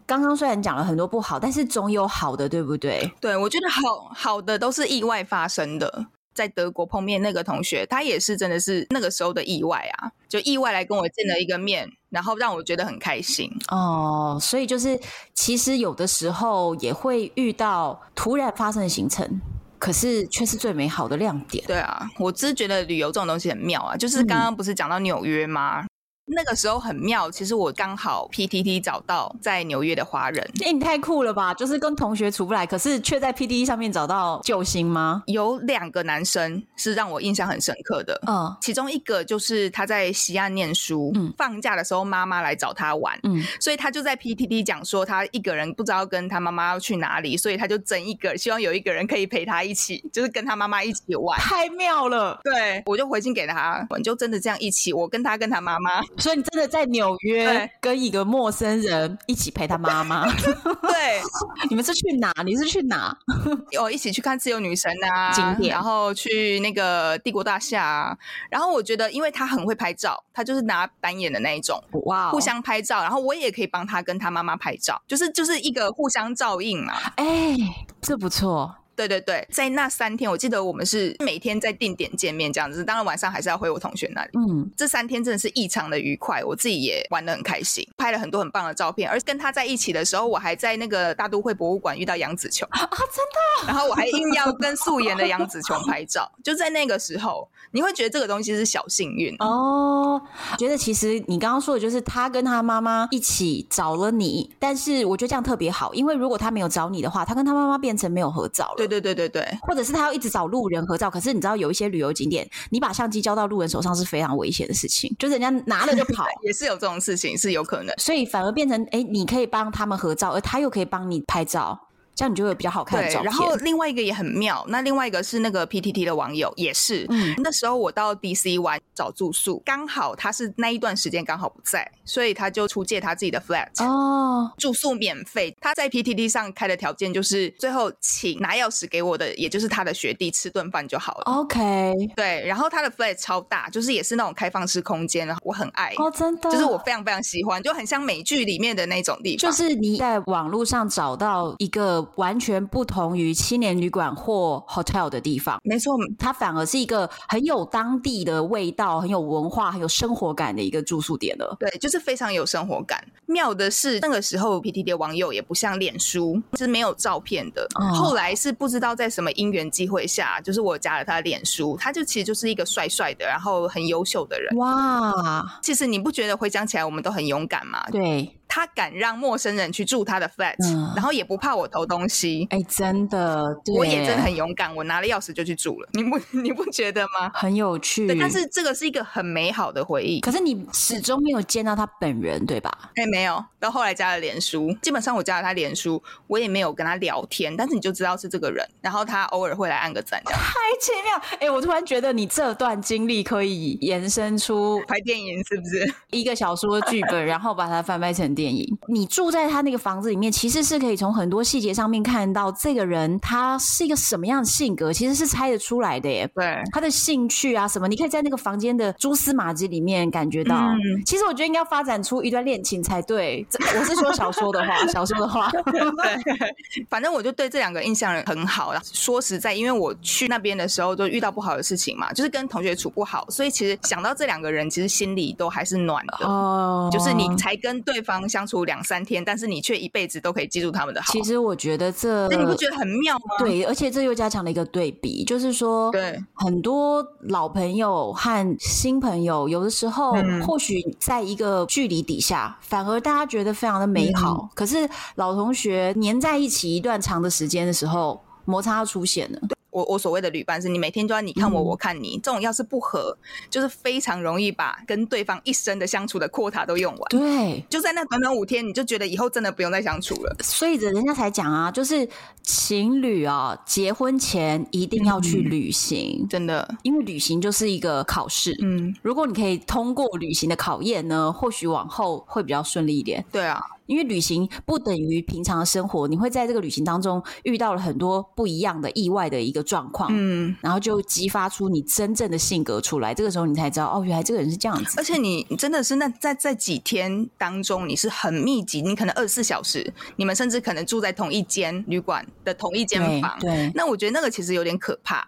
[0.05, 3.11] 刚刚虽然讲了很多不好，但是总有好的，对不对？
[3.19, 6.07] 对，我觉得好好的都是意外发生的。
[6.33, 14.35] 在德国碰面那个同学，他也是真的是那个时候的意外啊，就意外来跟我见了一个面，然后让我觉得很开心哦。
[14.41, 14.99] 所以就是
[15.35, 19.39] 其实有的时候也会遇到突然发生的行程，
[19.77, 21.63] 可是却是最美好的亮点。
[21.67, 25.81] 对啊，我只是觉得旅游这种东西很妙啊，就是刚刚不是讲到纽约吗？
[25.81, 25.87] 嗯
[26.25, 30.41] 那个时候很妙，其实我刚好 PTT 找到在纽约的华人。
[30.61, 31.53] 哎、欸，你太酷了吧！
[31.53, 35.23] 就是跟同学处不来，可是却在 PTT 上面找到救星吗？
[35.27, 38.17] 有两个男生是让我印象很深刻的。
[38.25, 51.37] 嗯，其中一个就是他在西岸念书，嗯，放假的时候妈妈来找他玩，嗯，所以他就在 PTT 讲说他一个人不知道跟他妈妈要去哪里，所以他就整一个，希望有一个人可以陪他一起，就是跟他妈妈一起玩。
[51.37, 52.39] 太妙了！
[52.45, 56.01] 对，我就回信给他，我就真的这样一起，我跟他跟他妈妈。
[56.17, 60.25] 所以你真的在纽约跟一个陌生人一起陪他妈妈？
[60.31, 61.21] 对，
[61.69, 62.31] 你们是去哪？
[62.45, 63.15] 你是去哪？
[63.81, 68.17] 我一起去看自由女神啊，景点，然后去那个帝国大厦啊。
[68.49, 73.01] 然后我觉得，因为他很会拍照，他就是拿单眼的那一种，哇，互相拍照。
[73.01, 76.93] 然后我也可以帮他跟他妈妈拍照，就是就是一个互相照应嘛。
[77.15, 77.57] 哎，
[78.01, 78.75] 这不错。
[78.95, 82.83] 对对对，在那三天，我记得我们是每天在定点见面这样子。
[82.83, 84.29] 当然晚上还是要回我同学那里。
[84.33, 89.09] 嗯，这三天真的是异常的愉快，我自己也玩的很开心，拍了很多很棒的照片。
[89.09, 93.67] 而跟他在一起的时候，我还在那个大都会博物馆遇到杨紫琼啊，真的。
[93.67, 100.21] 然后我还硬要跟素颜的杨紫琼拍照，就在那个时候，你会觉得这个东西是小幸运哦。
[100.57, 108.82] 觉得其实你刚刚说的就是他跟他妈妈一起找了你，但是我觉得这样特别好，因为如果他没有找你的话，他跟他妈妈变成没有合照了。
[108.87, 121.89] 对对对对对，或者是他要一直找路人合照，可是你知道有一些旅游景点，你把相机交到路人手上是非常危险的事情，就是人家拿了就跑， 也是有这种事情，是有可能，所以反而变成哎，你可以帮他们合照，而他又可以帮你拍照。
[122.15, 123.25] 这样你就会比较好看的照片。
[123.25, 135.55] 然后另外一个也很妙，那另外一个是那个 PTT 的网友也是，嗯，那时候我到 DC 玩找住宿，刚好他是那一段时间刚好不在，所以他就出借他自己的 flat 哦，住宿免费。
[135.59, 141.23] 他在 PTT 上开的条件就是最后请拿钥匙给我的，也就是他的学弟吃顿饭就好了。
[141.25, 152.02] OK，对，然后他的 flat 超大，就是也是那种开放式空间，然后我很爱哦，真的，就是我非常非常喜欢，就很像美剧里面的那种地方，就是你在网络上找到一个。
[152.15, 161.55] 完全不同于青年旅馆或 hotel 的地方，没错，它反而是一个很有当地的味道、很有文化、很有生活感的一个住宿点了。
[161.59, 163.03] 对，就是非常有生活感。
[163.25, 167.67] 妙的是，那个时候 PTT 的网友也不像脸书是没有照片的。
[167.75, 174.55] 哦、后来是不知道在什么因缘机会下，就是我加了他的脸书，他就其实就是一个帅帅的，然后很优秀的人。
[174.57, 177.83] 哇，其实你不觉得回想起来我们都很勇敢吗？
[177.91, 178.37] 对。
[178.55, 182.45] 他敢让陌生人去住他的 flat，、嗯、然后也不怕我偷东西。
[182.51, 183.43] 哎，真的，
[183.75, 185.89] 我也真的很勇敢，我拿了钥匙就去住了。
[185.93, 187.31] 你不 你不觉得吗？
[187.33, 188.05] 很有趣。
[188.05, 190.19] 对，但是这个是一个很美好的回忆。
[190.19, 192.71] 可是你始终没有见到他本人，对吧？
[192.93, 193.43] 哎，没有。
[193.59, 198.63] 到后来加了脸书，基本上我加了他脸书，我也没有跟他聊天，但是你就知道是这个人。
[198.81, 200.35] 然后他偶尔会来按个赞，太
[200.79, 201.39] 奇妙！
[201.39, 205.91] 哎，我突然觉得你这段经历可以延伸出 拍电影，是不是？
[206.11, 208.77] 一个小说剧本，然后把它翻拍成电影。
[208.87, 216.29] 你住在他那个房子里面，其实是可以从很多细节上面看到这个人他是一个什么样的性格，其实是猜得出来的耶。
[216.33, 220.55] 对，他的兴趣啊什么，你可以在那个房间的蛛丝马迹里面感觉到。
[220.55, 223.45] 嗯、其实我觉得应该要发展出一段恋情才对。
[223.77, 225.49] 我是说小说的话， 小说的话。
[225.51, 228.73] 对，反正我就对这两个印象很好。
[228.83, 236.25] 说实在，因为我去那边的时候都遇到不好的事情嘛，就是跟同学处不好，所以其实想到这两个人，其实心里都还是暖的。
[236.27, 241.13] 哦，就是你才跟对方相处两三天，但是你却一辈子都可以记住他们的好。
[241.13, 243.35] 其实我觉得这，那你不觉得很妙吗？
[243.37, 254.49] 对，而且这又加强了一个对比，就是说，对很多老朋友和新朋友，有的时候或许在一个距离底下，反而大家觉得非常的美好。
[254.55, 259.39] 可是老同学粘在一起一段长的时间的时候，摩擦出现了。
[259.73, 263.17] 我我所谓的旅伴是你每天都要你看我，我看你，嗯、这种要是不合，
[263.49, 267.01] 就是非常容易把跟对方一生的相处的 quota 都用完。
[267.09, 270.35] 对，就在那短短五天，你就觉得以后真的不用再相处了。
[270.41, 272.07] 所以人家才讲啊，就是
[272.43, 278.55] 情侣啊，结婚前一定要去旅行，嗯、真的，因为旅行就是一个考试。
[278.61, 283.25] 嗯，如果你可以通过旅行的考验呢，或许往后会比较顺利一点。
[283.31, 283.61] 对啊。
[283.85, 293.13] 因为旅行不等于平常的生活，你会在这个旅行当中遇到了很多不一样的意外的一个状况，嗯，然后就激发出你真正的性格出来。
[293.13, 294.95] 这个时候你才知道，哦，原来这个人是这样子。
[294.97, 303.37] 而且你真的是那在在几天当中，你是很密集，你可能二十四小时，你们甚至可能住在同一间旅馆的同一间房。
[303.39, 305.27] 对，对，那我觉得那个其实有点可怕。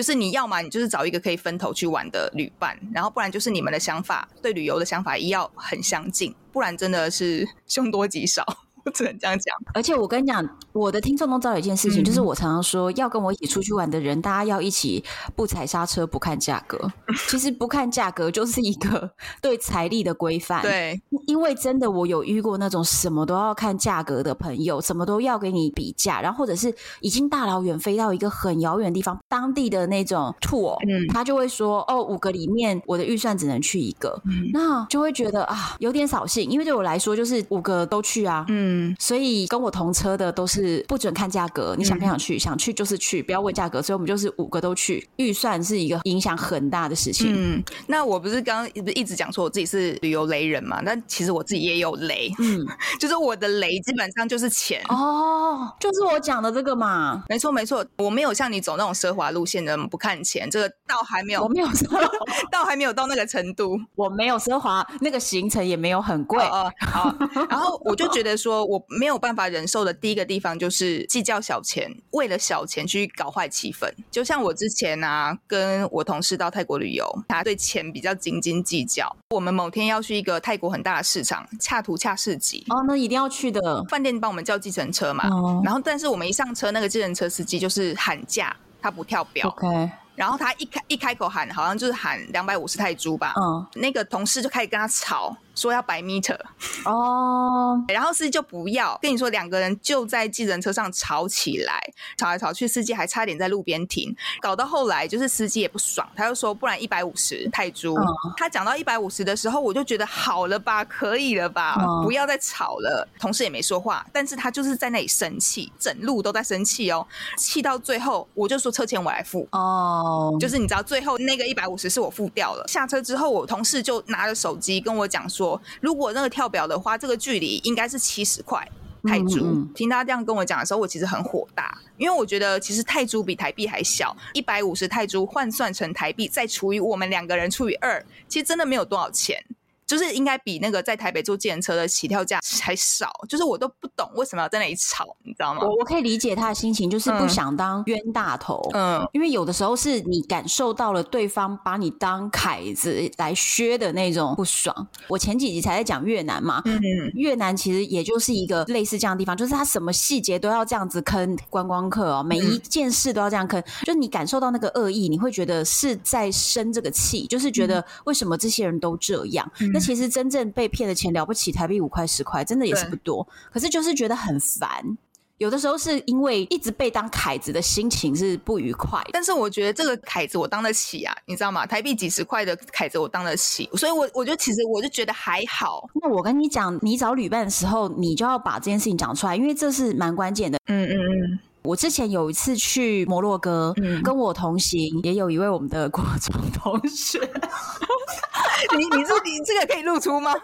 [0.00, 8.42] 就是你要嘛，你就是找一个可以分头去玩的旅伴，然后不然就是你们的想法对旅游的想法一要很相近，不然真的是凶多吉少。
[8.90, 15.02] 我 只能这样讲，而且我跟你讲，我的听众都知道一件事情，嗯、就是我常常说，要跟我一起出去玩的人，大家要一起
[15.36, 16.90] 不踩刹车，不看价格。
[17.30, 19.08] 其实不看价格就是一个
[19.40, 20.62] 对财力的规范。
[20.62, 38.79] 对，因为真的我有遇过那种什么都要看价格的朋友，什么都要给你比价，然后或者是已经大老远飞到一个很遥远的地方，当地的那种 tour，嗯，他就会说，哦，五个里面我的预算只能去一个，嗯，那就会觉得啊，有点扫兴，因为对我来说就是五个都去啊，嗯。
[38.88, 42.36] 嗯，所以跟我同车的都是不准看价格，你想不想去？
[42.36, 43.82] 嗯、想去就是去，不要问价格。
[43.82, 47.32] 所以我们就是五个都去，预算是一个影响很大的事情。
[47.34, 50.80] 嗯，那我不是刚刚一直讲说我自己是旅游雷人嘛？
[50.82, 52.64] 那其实我自己也有雷，嗯，
[53.00, 57.22] 就是我的雷基本上就是钱哦，就是我讲的这个嘛。
[57.28, 62.00] 没错没错，我没有像你走那种奢华路线的，不看钱，这个倒还没有，我没有奢华，
[62.50, 66.86] 倒还没有到那个程度，我没有奢华，那个行程也没有很贵哦，哦。
[66.86, 67.14] 好，
[67.48, 68.59] 然后我就觉得说。
[68.64, 73.88] 我没有办法忍受的第一个地方就是计较小钱，为了小钱去搞坏气氛。
[74.10, 79.14] 就像我之前啊，跟我同事到泰国旅游，他对钱比较斤斤计较。
[79.30, 83.84] 我们某天要去一个泰国很大的市场，恰图恰市集哦，那一定要去的。
[83.84, 89.48] 饭店帮我们叫计程车嘛，哦、然后但是我们一上车，那个计程车司机就是喊价，他不跳表。
[89.48, 89.90] OK。
[90.16, 93.32] 然后他一开一开口喊，好像就是喊两百五十泰铢吧。
[93.40, 95.34] 嗯，那个同事就开始跟他吵。
[95.54, 96.38] 说要百 meter
[96.84, 101.80] 哦，然后司机就不要跟你说，两个人就在计程车上吵起来，
[102.16, 107.94] 吵来吵去，司机还差点在路边停，搞到后来就是司机也不爽，他就说不然一百五十泰铢。
[107.96, 113.06] 嗯、他讲到一百五十的时候，我就觉得好了吧，可以了吧，嗯、不要再吵了。
[113.18, 122.64] 同事也没说话，但是他就是在那里生气，整路都在生气哦，气到最后我就说车钱我来付哦，就是你知道最后那个一百五十是我付掉了。
[122.68, 125.39] 下车之后，我同事就拿着手机跟我讲说。
[125.80, 128.66] 如果那个跳表的话，这个距离应该是七十块
[129.04, 129.40] 泰铢。
[129.40, 139.42] 嗯嗯，听他这样跟我讲的时候，我其实很火大，因为我觉得其实泰铢比台币还小，一百五十泰铢换算成台币，再除以我们两个人除以二，其实真的没有多少钱。
[139.90, 145.62] 就是应该比那个在台北坐计程车的起跳价还少，就是我都不懂为什么要在那里吵，你知道吗？
[145.62, 154.86] 我 我可以理解他的心情，就是不想当冤大头，嗯，因为有的时候是你感受到了对方把你当凯子来削的那种不爽。
[155.08, 156.80] 我前几集才在讲越南嘛，嗯，
[157.14, 169.50] 越南其实也就是一个类似这样的地方，就是他什么细节都要这样子坑观光客哦，每一件事都要这样坑，就是你感受到那个恶意，你会觉得是在生这个气，就是觉得为什么这些人都这样。
[169.72, 173.26] 那其实真正被骗的钱了不起，台币五块十块，真的也是不多。
[173.50, 174.96] 可是就是觉得很烦。
[175.38, 181.64] 有的时候是因为一直被当凯子的心情是不愉快，但是我觉得这个凯子我当得起啊，你知道吗？
[181.64, 185.88] 台币几十块的凯子我当得起，所以我我觉得其实我就觉得还好。
[185.94, 190.58] 那我跟你讲，你找旅伴的时候，你就要把这件事情讲出来，因为这是蛮关键的。
[190.66, 191.38] 嗯嗯嗯。
[191.62, 197.18] 我之前有一次去摩洛哥，嗯、跟我同行也有一位我们的国中同学。
[198.76, 200.34] 你你这你这个可以露出吗？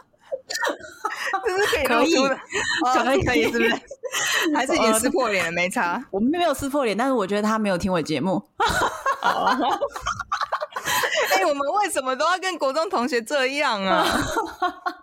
[1.44, 2.38] 这是可以露出的，
[3.02, 3.70] 可以 可以，是不是？
[4.54, 5.52] 还是已经撕破脸了？
[5.52, 8.42] 没差，我们没有撕破脸，但是我觉得他没有听我节目。
[9.22, 9.30] 哎、
[11.38, 14.06] 欸，我们为什么都要跟国中同学这样啊？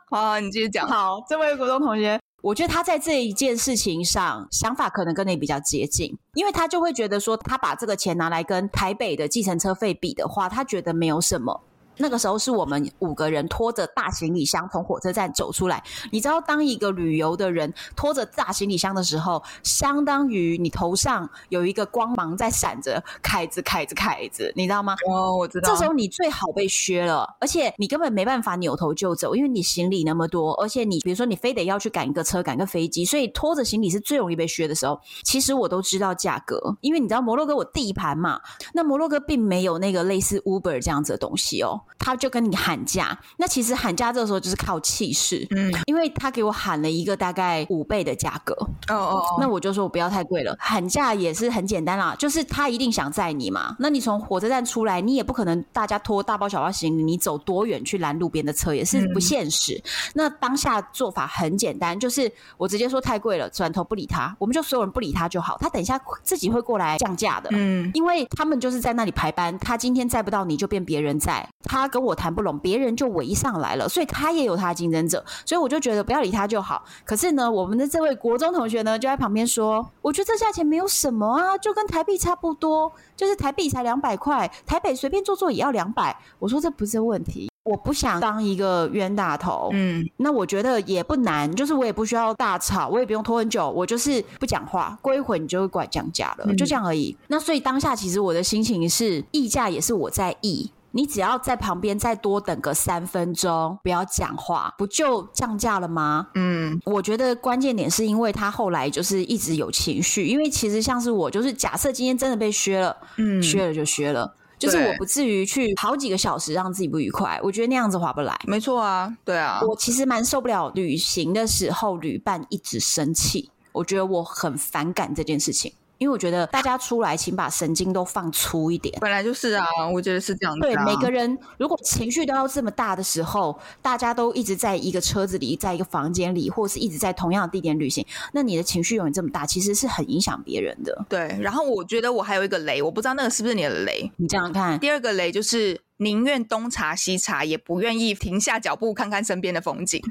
[0.09, 0.87] 好，你继续讲。
[0.87, 11.61] 好，这位国中同学，我觉得他在这一件事情上想法可能跟你比较接近，因为他就会觉得说，他把这个钱拿来跟台北的计程车费比的话，他觉得没有什么。
[11.97, 15.83] 那个时候是我们五个人拖着大行李箱从火车站走出来。
[16.11, 24.95] 你知道，当一个旅游的人拖着大行李箱的时候，相当于你头上有一个光芒在闪着，凯子，凯子，凯子，你知道吗？
[25.07, 25.69] 哦，我知道。
[25.69, 34.99] 这时候你最好被削了，而且你根本没办法扭头就走，因为你行李那么多，而且你比如说你非得要去赶一个车，赶个飞机，所以拖着行李是最容易被削的时候。
[35.23, 38.39] 其实我都知道价格，因为你知道摩洛哥我地盘嘛，
[38.73, 41.81] 那摩洛哥并没有那个类似 Uber 这样子的东西哦。
[41.99, 48.53] 他就跟你喊价，那其实喊价这个时候就是靠气势，嗯，因为他给我喊了一个大概五倍的价格，
[48.89, 50.53] 哦哦哦，那我就说我不要太贵了。
[50.59, 59.75] 喊价也是很简单啦，就是他一定想载你嘛，那你从火车站出来，你也不可能大家拖大包小包行李，你走多远去拦路边的车也是不现实。
[59.75, 76.85] 嗯、那当下做法很简单，就是我直接说太贵了，转头不理他，我们就所有人不理他就好，他等一下自己会过来降价的，嗯，因为他们就是在那里排班，他今天载不到你就变别人载，他跟我谈不拢，别人就围上来了，所以他也有他的竞争者，所以我就觉得不要理他就好。
[77.03, 89.71] 可是呢，我们的这位国中同学呢，就在旁边说：“我觉得这价钱没有什么啊，就跟台币差不多，就是台币才两百块，台北随便坐坐也要两百。”我说这不是问题，我不想当一个冤大头。
[89.73, 97.17] 嗯，那我觉得也不难，就是我也不需要大吵，我也不用拖很久，我就是不讲话，过一会你就会过来降价了，嗯、就这样而已。
[97.29, 100.69] 那所以当下其实我的心情是溢价也是我在议。
[100.95, 106.27] 你只要在旁边再多等个三分钟，不要讲话，不就降价了吗？
[106.35, 118.39] 嗯，我觉得关键点是因为他后来就是一直有情绪，因为其实像是我，就是假设今天真的被削了，嗯，削了就削了，就是我不至于去好几个小时让自己不愉快，我觉得那样子划不来。
[118.45, 125.73] 没错啊，对啊，我其实蛮受不了旅行的时候旅伴一直生气，我觉得我很反感这件事情。
[126.03, 128.93] 因为我觉得大家出来，请把神经都放粗一点。
[128.99, 130.67] 本来就是啊，我觉得是这样子啊。
[130.67, 141.05] 对，每个人如果情绪都要这么大的时候，大家都一直在一个车子里，在一个房间里，或是一直在同样的地点旅行，那你的情绪永远这么大，其实是很影响别人的。
[141.07, 144.11] 对，然后我觉得我还有一个雷，我不知道那个是不是你的雷。
[144.17, 145.79] 你这样看，第二个雷就是。
[146.03, 150.01] 宁愿东查西查，也不愿意停下脚步看看身边的风景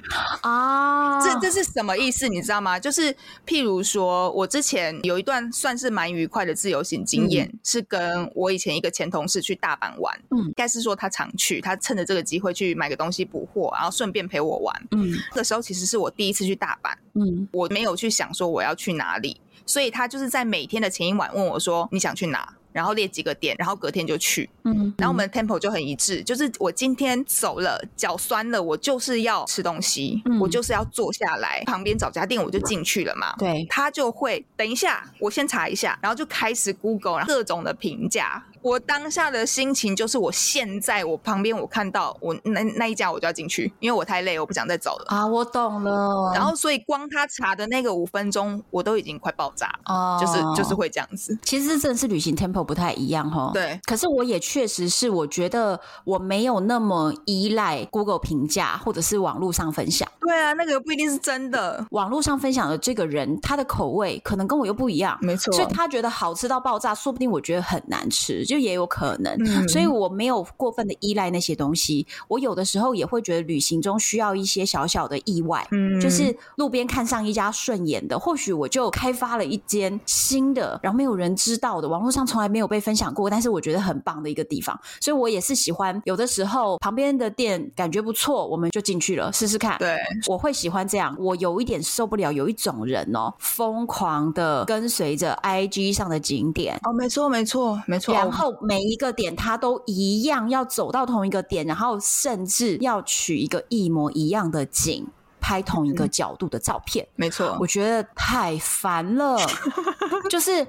[0.40, 1.22] 啊！
[1.22, 2.28] 这这是什么意思？
[2.28, 2.78] 你知道吗？
[2.78, 3.14] 就是
[3.46, 10.18] 譬如说，我之前有一段算是蛮愉快的自由行经验，嗯、是跟我以前一个前同事去大阪玩。
[10.30, 14.88] 嗯，应该是说他常去，他趁着这个机会去买个东西补货，然后顺便陪我玩。
[14.92, 16.92] 嗯，那个时候其实是我第一次去大阪。
[17.14, 24.48] 嗯，我没有去想说我要去哪里，所以他就是在每天的前一晚问我说：“你想去哪？”然后列几个点，然后隔天就去。
[24.64, 33.34] 嗯，嗯，然后我们的 tempo 就很一致，就是我今天走了，脚酸了，我就是要吃东西，嗯、我就是要坐下来，旁边找家店我就进去了嘛。
[33.38, 38.44] 对，他就会等一下，我先查一下，然后就开始 Google 各种的评价。
[38.62, 45.26] 我当下的心情就是，我现在我旁边我看到我那那一家我就要进去，因为我太累，我不想再走了啊。
[45.26, 46.32] 我懂了。
[46.34, 51.36] 然后所以光他查的那个五分钟，我都已经快爆炸哦，就是就是会这样子。
[51.42, 53.50] 其实真的是旅行 tempo 不太一样哈。
[53.52, 53.80] 对。
[53.84, 60.08] 可是我也确实是，我觉得我没有那么依赖 Google 评价或者是网络上分享。
[60.20, 61.84] 对啊，那个不一定是真的。
[61.90, 65.18] 网络上分享的这个人，他的口味可能跟我又不一样。
[65.20, 65.52] 没错。
[65.52, 68.44] 所以他觉得好吃到爆炸，说不定我觉得很难吃。
[68.52, 72.06] 就也有可能，嗯、所以我没有过分的依赖那些东西。
[72.28, 84.78] 我有的时候也会觉得旅行中需要一些小小的意外，嗯，就是路边看上一家顺眼的，或许我就开发了一间新的，然后没有人知道的，网络上从来没有被分享过，但是我觉得很棒的一个地方。
[85.00, 89.78] 所以我也是喜欢有的时候旁边的店感觉不错，我们就进去了试试看。
[89.78, 89.96] 对，
[90.28, 91.16] 我会喜欢这样。
[91.18, 96.78] 我有一点受不了，有一种人哦，疯狂的跟随着 IG 上的景点。
[96.82, 98.14] 哦，没错，没错，没错。
[98.14, 105.06] 然后后每一个点它都一样，要走到同一个点，然后甚至要取一个一模一样的景，
[105.40, 107.06] 拍同一个角度的照片。
[107.14, 109.38] 没错，我觉得太烦了，
[110.28, 110.66] 就是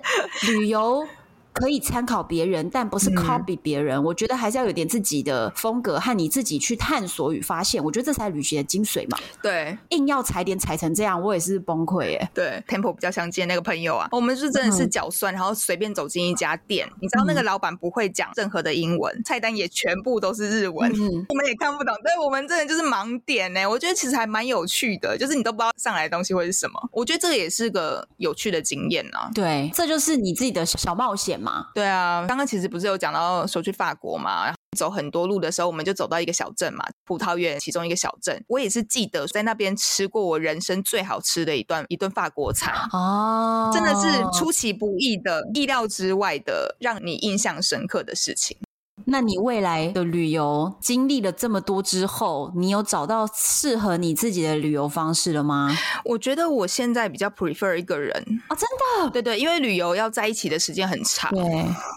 [0.48, 1.06] 旅游。
[1.54, 3.98] 可以参考别人，但不是 copy 别人。
[3.98, 4.04] 嗯。
[4.04, 7.84] 我觉得还是要有点自己的风格和你自己去探索与发现。
[7.84, 9.18] 我觉得这才是旅行的精髓嘛。
[9.42, 12.30] 对，硬要踩点踩成这样，我也是崩溃耶。
[12.34, 21.96] 对，Temple 比较想见那个朋友啊，我们是真的是脚酸，然后随便走进一家店，你知道那个老板不会讲任何的英文，菜单也全部都是日文，嗯，我们也看不懂。
[22.04, 23.66] 对，我们真的就是盲点呢。
[23.68, 26.90] 我觉得其实还蛮有趣的，就是你都不知道上来的东西会是什么。
[26.92, 29.30] 我觉得这个也是个有趣的经验啊。
[29.34, 31.68] 对，这就是你自己的小冒险嘛。
[31.76, 32.26] 对啊。
[32.28, 38.44] 刚刚其实不是有讲到说去法国嘛，走很多路的时候，我们就走到一个小镇嘛，葡萄园其中一个小镇。
[38.48, 48.58] 我也是记得在那边吃过我人生最好吃的一顿一顿法国菜哦，真的是出其不意的、意料之外的，让你印象深刻的事情。
[49.06, 55.76] 那你未来的旅游经历了这么多之后，你有找到适合你自己的旅游方式了吗？
[56.06, 58.16] 我觉得我现在比较 prefer 一个人
[58.48, 58.68] 啊，真
[59.04, 61.44] 的，对对，因为旅游要在一起的时间很长，对，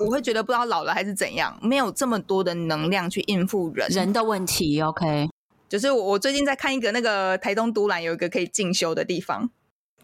[0.04, 4.80] 我会觉得不知道老了还是怎样，没有这么多的能量去应付人人的问题。
[4.82, 5.28] OK，
[5.68, 9.50] 就是我我最近在看一个那个台东都兰有一个可以进修的地方。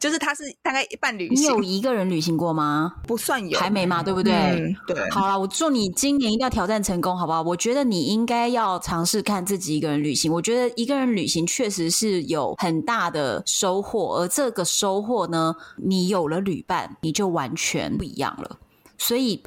[0.03, 2.93] 就是他是大概一半旅行，你有一个人旅行过吗？
[3.07, 4.33] 不算有，还没嘛，对不对？
[4.33, 5.09] 嗯、对。
[5.11, 7.41] 好了，我祝你今年一定要挑战成功，好不好？
[7.41, 10.33] 我觉得你应该要尝试看自己一个人旅行。
[10.33, 18.59] 我觉得一个人旅行确实是有很大的收获，而这个收获呢，你有了旅伴，你就完全不一样了。
[18.99, 19.41] 所以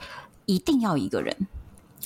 [0.46, 1.36] 一定要一个人。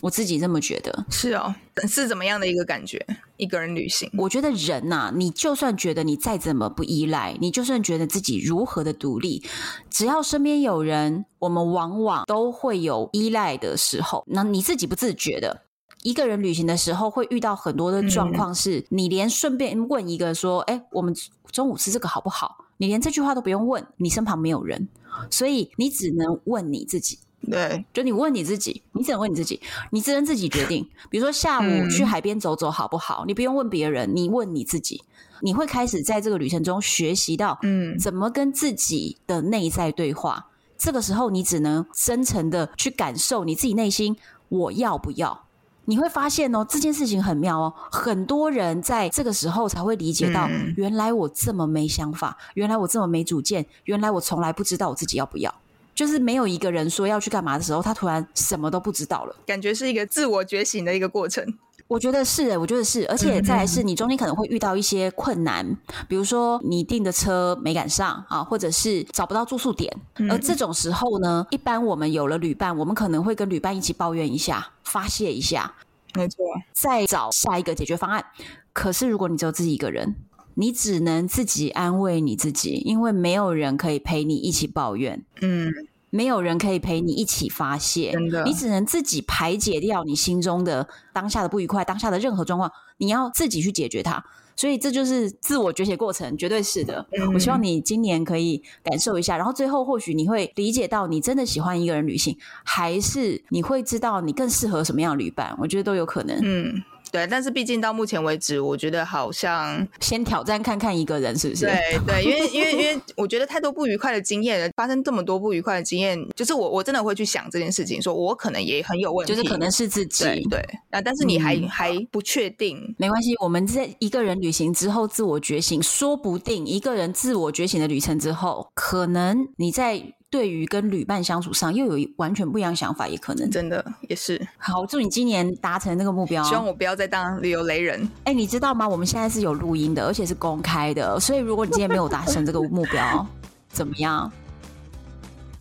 [0.02, 1.54] 我自己这么觉得，是哦，
[1.88, 3.06] 是怎么样的一个感觉？
[3.38, 9.44] 一个人旅行，我觉得人呐、啊，你就算觉得你再怎么不依赖，你就算觉得自己如何的独立，
[9.90, 14.24] 只要身边有人，我们往往都会有依赖的时候。
[14.28, 15.62] 那你自己不自觉的，
[16.04, 21.16] 一个人旅行的时候，会遇到很多的状况，是你连顺便问一个说：“哎、嗯，我们
[21.52, 24.88] 中午吃这个好不好？”你连这句话都不用问，你身旁没有人，
[25.30, 27.20] 所以你只能问你自己。
[27.50, 29.60] 对，就你问你自己，你只能问你自己，
[29.92, 30.88] 你只能自己决定。
[31.10, 33.24] 比如说下午去海边走走好不好？
[33.24, 35.04] 嗯、你不用问别人，你问你自己。
[35.42, 40.36] 你会开始在这个旅程中学习到，嗯，怎么跟自己的内在对话。
[40.36, 40.44] 嗯、
[40.78, 44.18] 这个时候，你只能真诚的去感受你自己内心，
[44.50, 45.46] 我要不要？
[45.86, 47.74] 你会发现哦，这件事情很妙哦。
[47.90, 55.56] 很多人在这个时候才会理解到，嗯、原来我这么没想法，原来我这么没主见，原来我从来不知道我自己要不要。
[56.00, 61.46] 就是没有一个人说要去干嘛的时候，他突然什么都不知道了，感觉是一个自我觉醒的一个过程。
[61.90, 65.78] 我觉得是、欸，我觉得是，而且再来是你中间可能会遇到一些困难，嗯、
[66.08, 69.94] 比如说你订的车没赶上啊，或者是找不到住宿点。
[70.20, 75.74] 嗯、而这种时候呢，一般我们有了旅伴，我们可能会跟旅伴一起抱怨一下，发泄一下，
[76.14, 78.24] 没错，再找下一个解决方案。
[78.72, 80.16] 可是如果你只有自己一个人，
[80.54, 85.22] 你只能自己安慰你自己，因为没有人可以陪你一起抱怨。
[85.42, 85.74] 嗯。
[86.10, 94.24] 没有人可以陪你一起发泄，真的，你只能自己排解掉你心中的当下的不愉快，当下的任何状况，你要自己去解决它。
[94.56, 97.08] 所以这就是自我觉醒过程，绝对是的。
[97.18, 97.34] 嗯。
[97.34, 105.56] 我希望你今年可以感受一下，然后最后或许你会理解到，你真的喜欢一个人旅行，还是你会知道你更适合什么样的旅伴？
[105.60, 106.38] 我觉得都有可能。
[106.42, 106.84] 嗯。
[107.12, 111.66] 对，但是毕竟到目前为止，我觉得好像先挑战看看一个人是不是？
[111.68, 120.24] 对对，因为因为因为我觉得太多不愉快的经验了，发生这么多不愉快的经验，就是我我真的会去想这件事情，说我可能也很有问题，就是可能是自己。
[120.24, 130.14] 对对，那但是你还、嗯、还不确定，没关系，我们在一个人旅行之后自我觉醒，说不定一个人自我觉醒的旅程之后，可能你在。
[130.32, 134.40] 对于跟旅伴相处上，又有完全不一样想法，也可能真的也是。
[134.58, 136.44] 好，祝你今年达成那个目标。
[136.44, 138.08] 希望我不要再当旅游雷人。
[138.26, 138.88] 哎，你知道吗？
[138.88, 141.20] 我们现在是有录音的，而且是公开的。
[141.20, 143.26] 所以如果你今天没有达成这个目标，
[143.70, 144.32] 怎么样？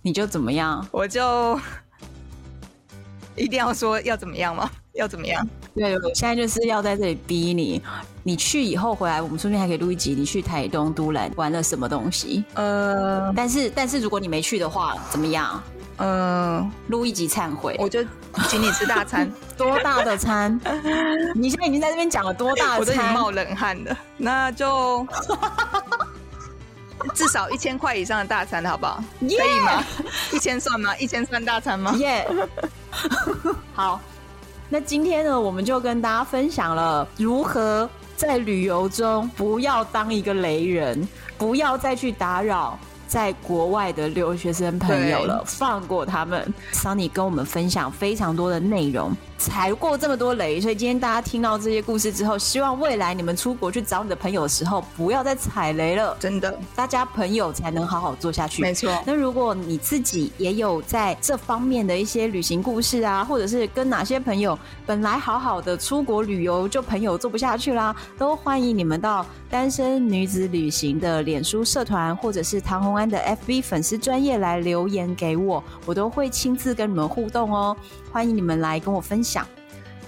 [0.02, 0.86] 你就怎么样？
[0.90, 1.58] 我就
[3.36, 4.70] 一定要说要怎么样吗？
[4.92, 5.48] 要怎么样？
[5.78, 7.80] 对，我现在就是要在这里逼你。
[8.24, 10.14] 你去以后回来，我们顺便还可以录一集。
[10.14, 12.44] 你去台东都兰玩了什么东西？
[12.54, 15.62] 呃，但是但是如果你没去的话，怎么样？
[15.96, 18.04] 嗯，录一集忏悔，我就
[18.48, 19.32] 请你吃大餐。
[19.56, 20.60] 多大的餐？
[21.34, 22.78] 你现在已经在这边讲了多大的餐？
[22.80, 23.96] 我都已经冒冷汗了。
[24.16, 25.06] 那就
[27.14, 29.38] 至少一千块以上的大餐，好不好？Yeah!
[29.38, 29.84] 可以吗？
[30.32, 30.94] 一千算吗？
[30.98, 31.92] 一千算大餐吗？
[31.96, 33.54] 耶、yeah.
[33.72, 34.00] 好。
[34.70, 41.08] 那今天呢，我们就跟大家分享了如何在旅游中不要当一个雷人，
[41.38, 46.52] 不要再去打扰在国外的留学生朋友了，放过他们。
[46.74, 56.16] Sunny 跟我们分享非常多的内容，踩过这么多雷，所以今天大家听到这些故事之后，希望未来你们出国去找你的朋友的时候，不要再踩雷了。
[56.18, 58.60] 真的，大家朋友才能好好做下去。
[58.60, 58.92] 没错。
[59.06, 73.16] 那如果你自己也有在这方面的一些旅行故事啊，或者是跟哪些朋友本来好好的出国旅游，就朋友做不下去啦，都欢迎你们到单身女子旅行的脸书社团，或者是唐红安的
[73.46, 77.76] FB 粉丝专业来留言给我，我都会亲自跟你们互动哦。
[78.10, 79.27] 欢迎你们来跟我分享，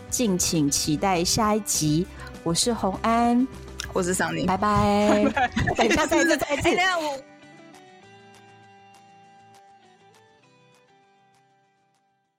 [0.09, 2.07] 敬请期待下一集。
[2.43, 3.47] 我是红安，
[3.93, 5.25] 我是 Sunny，拜拜。
[5.77, 6.71] 等一下，再一次，再一次。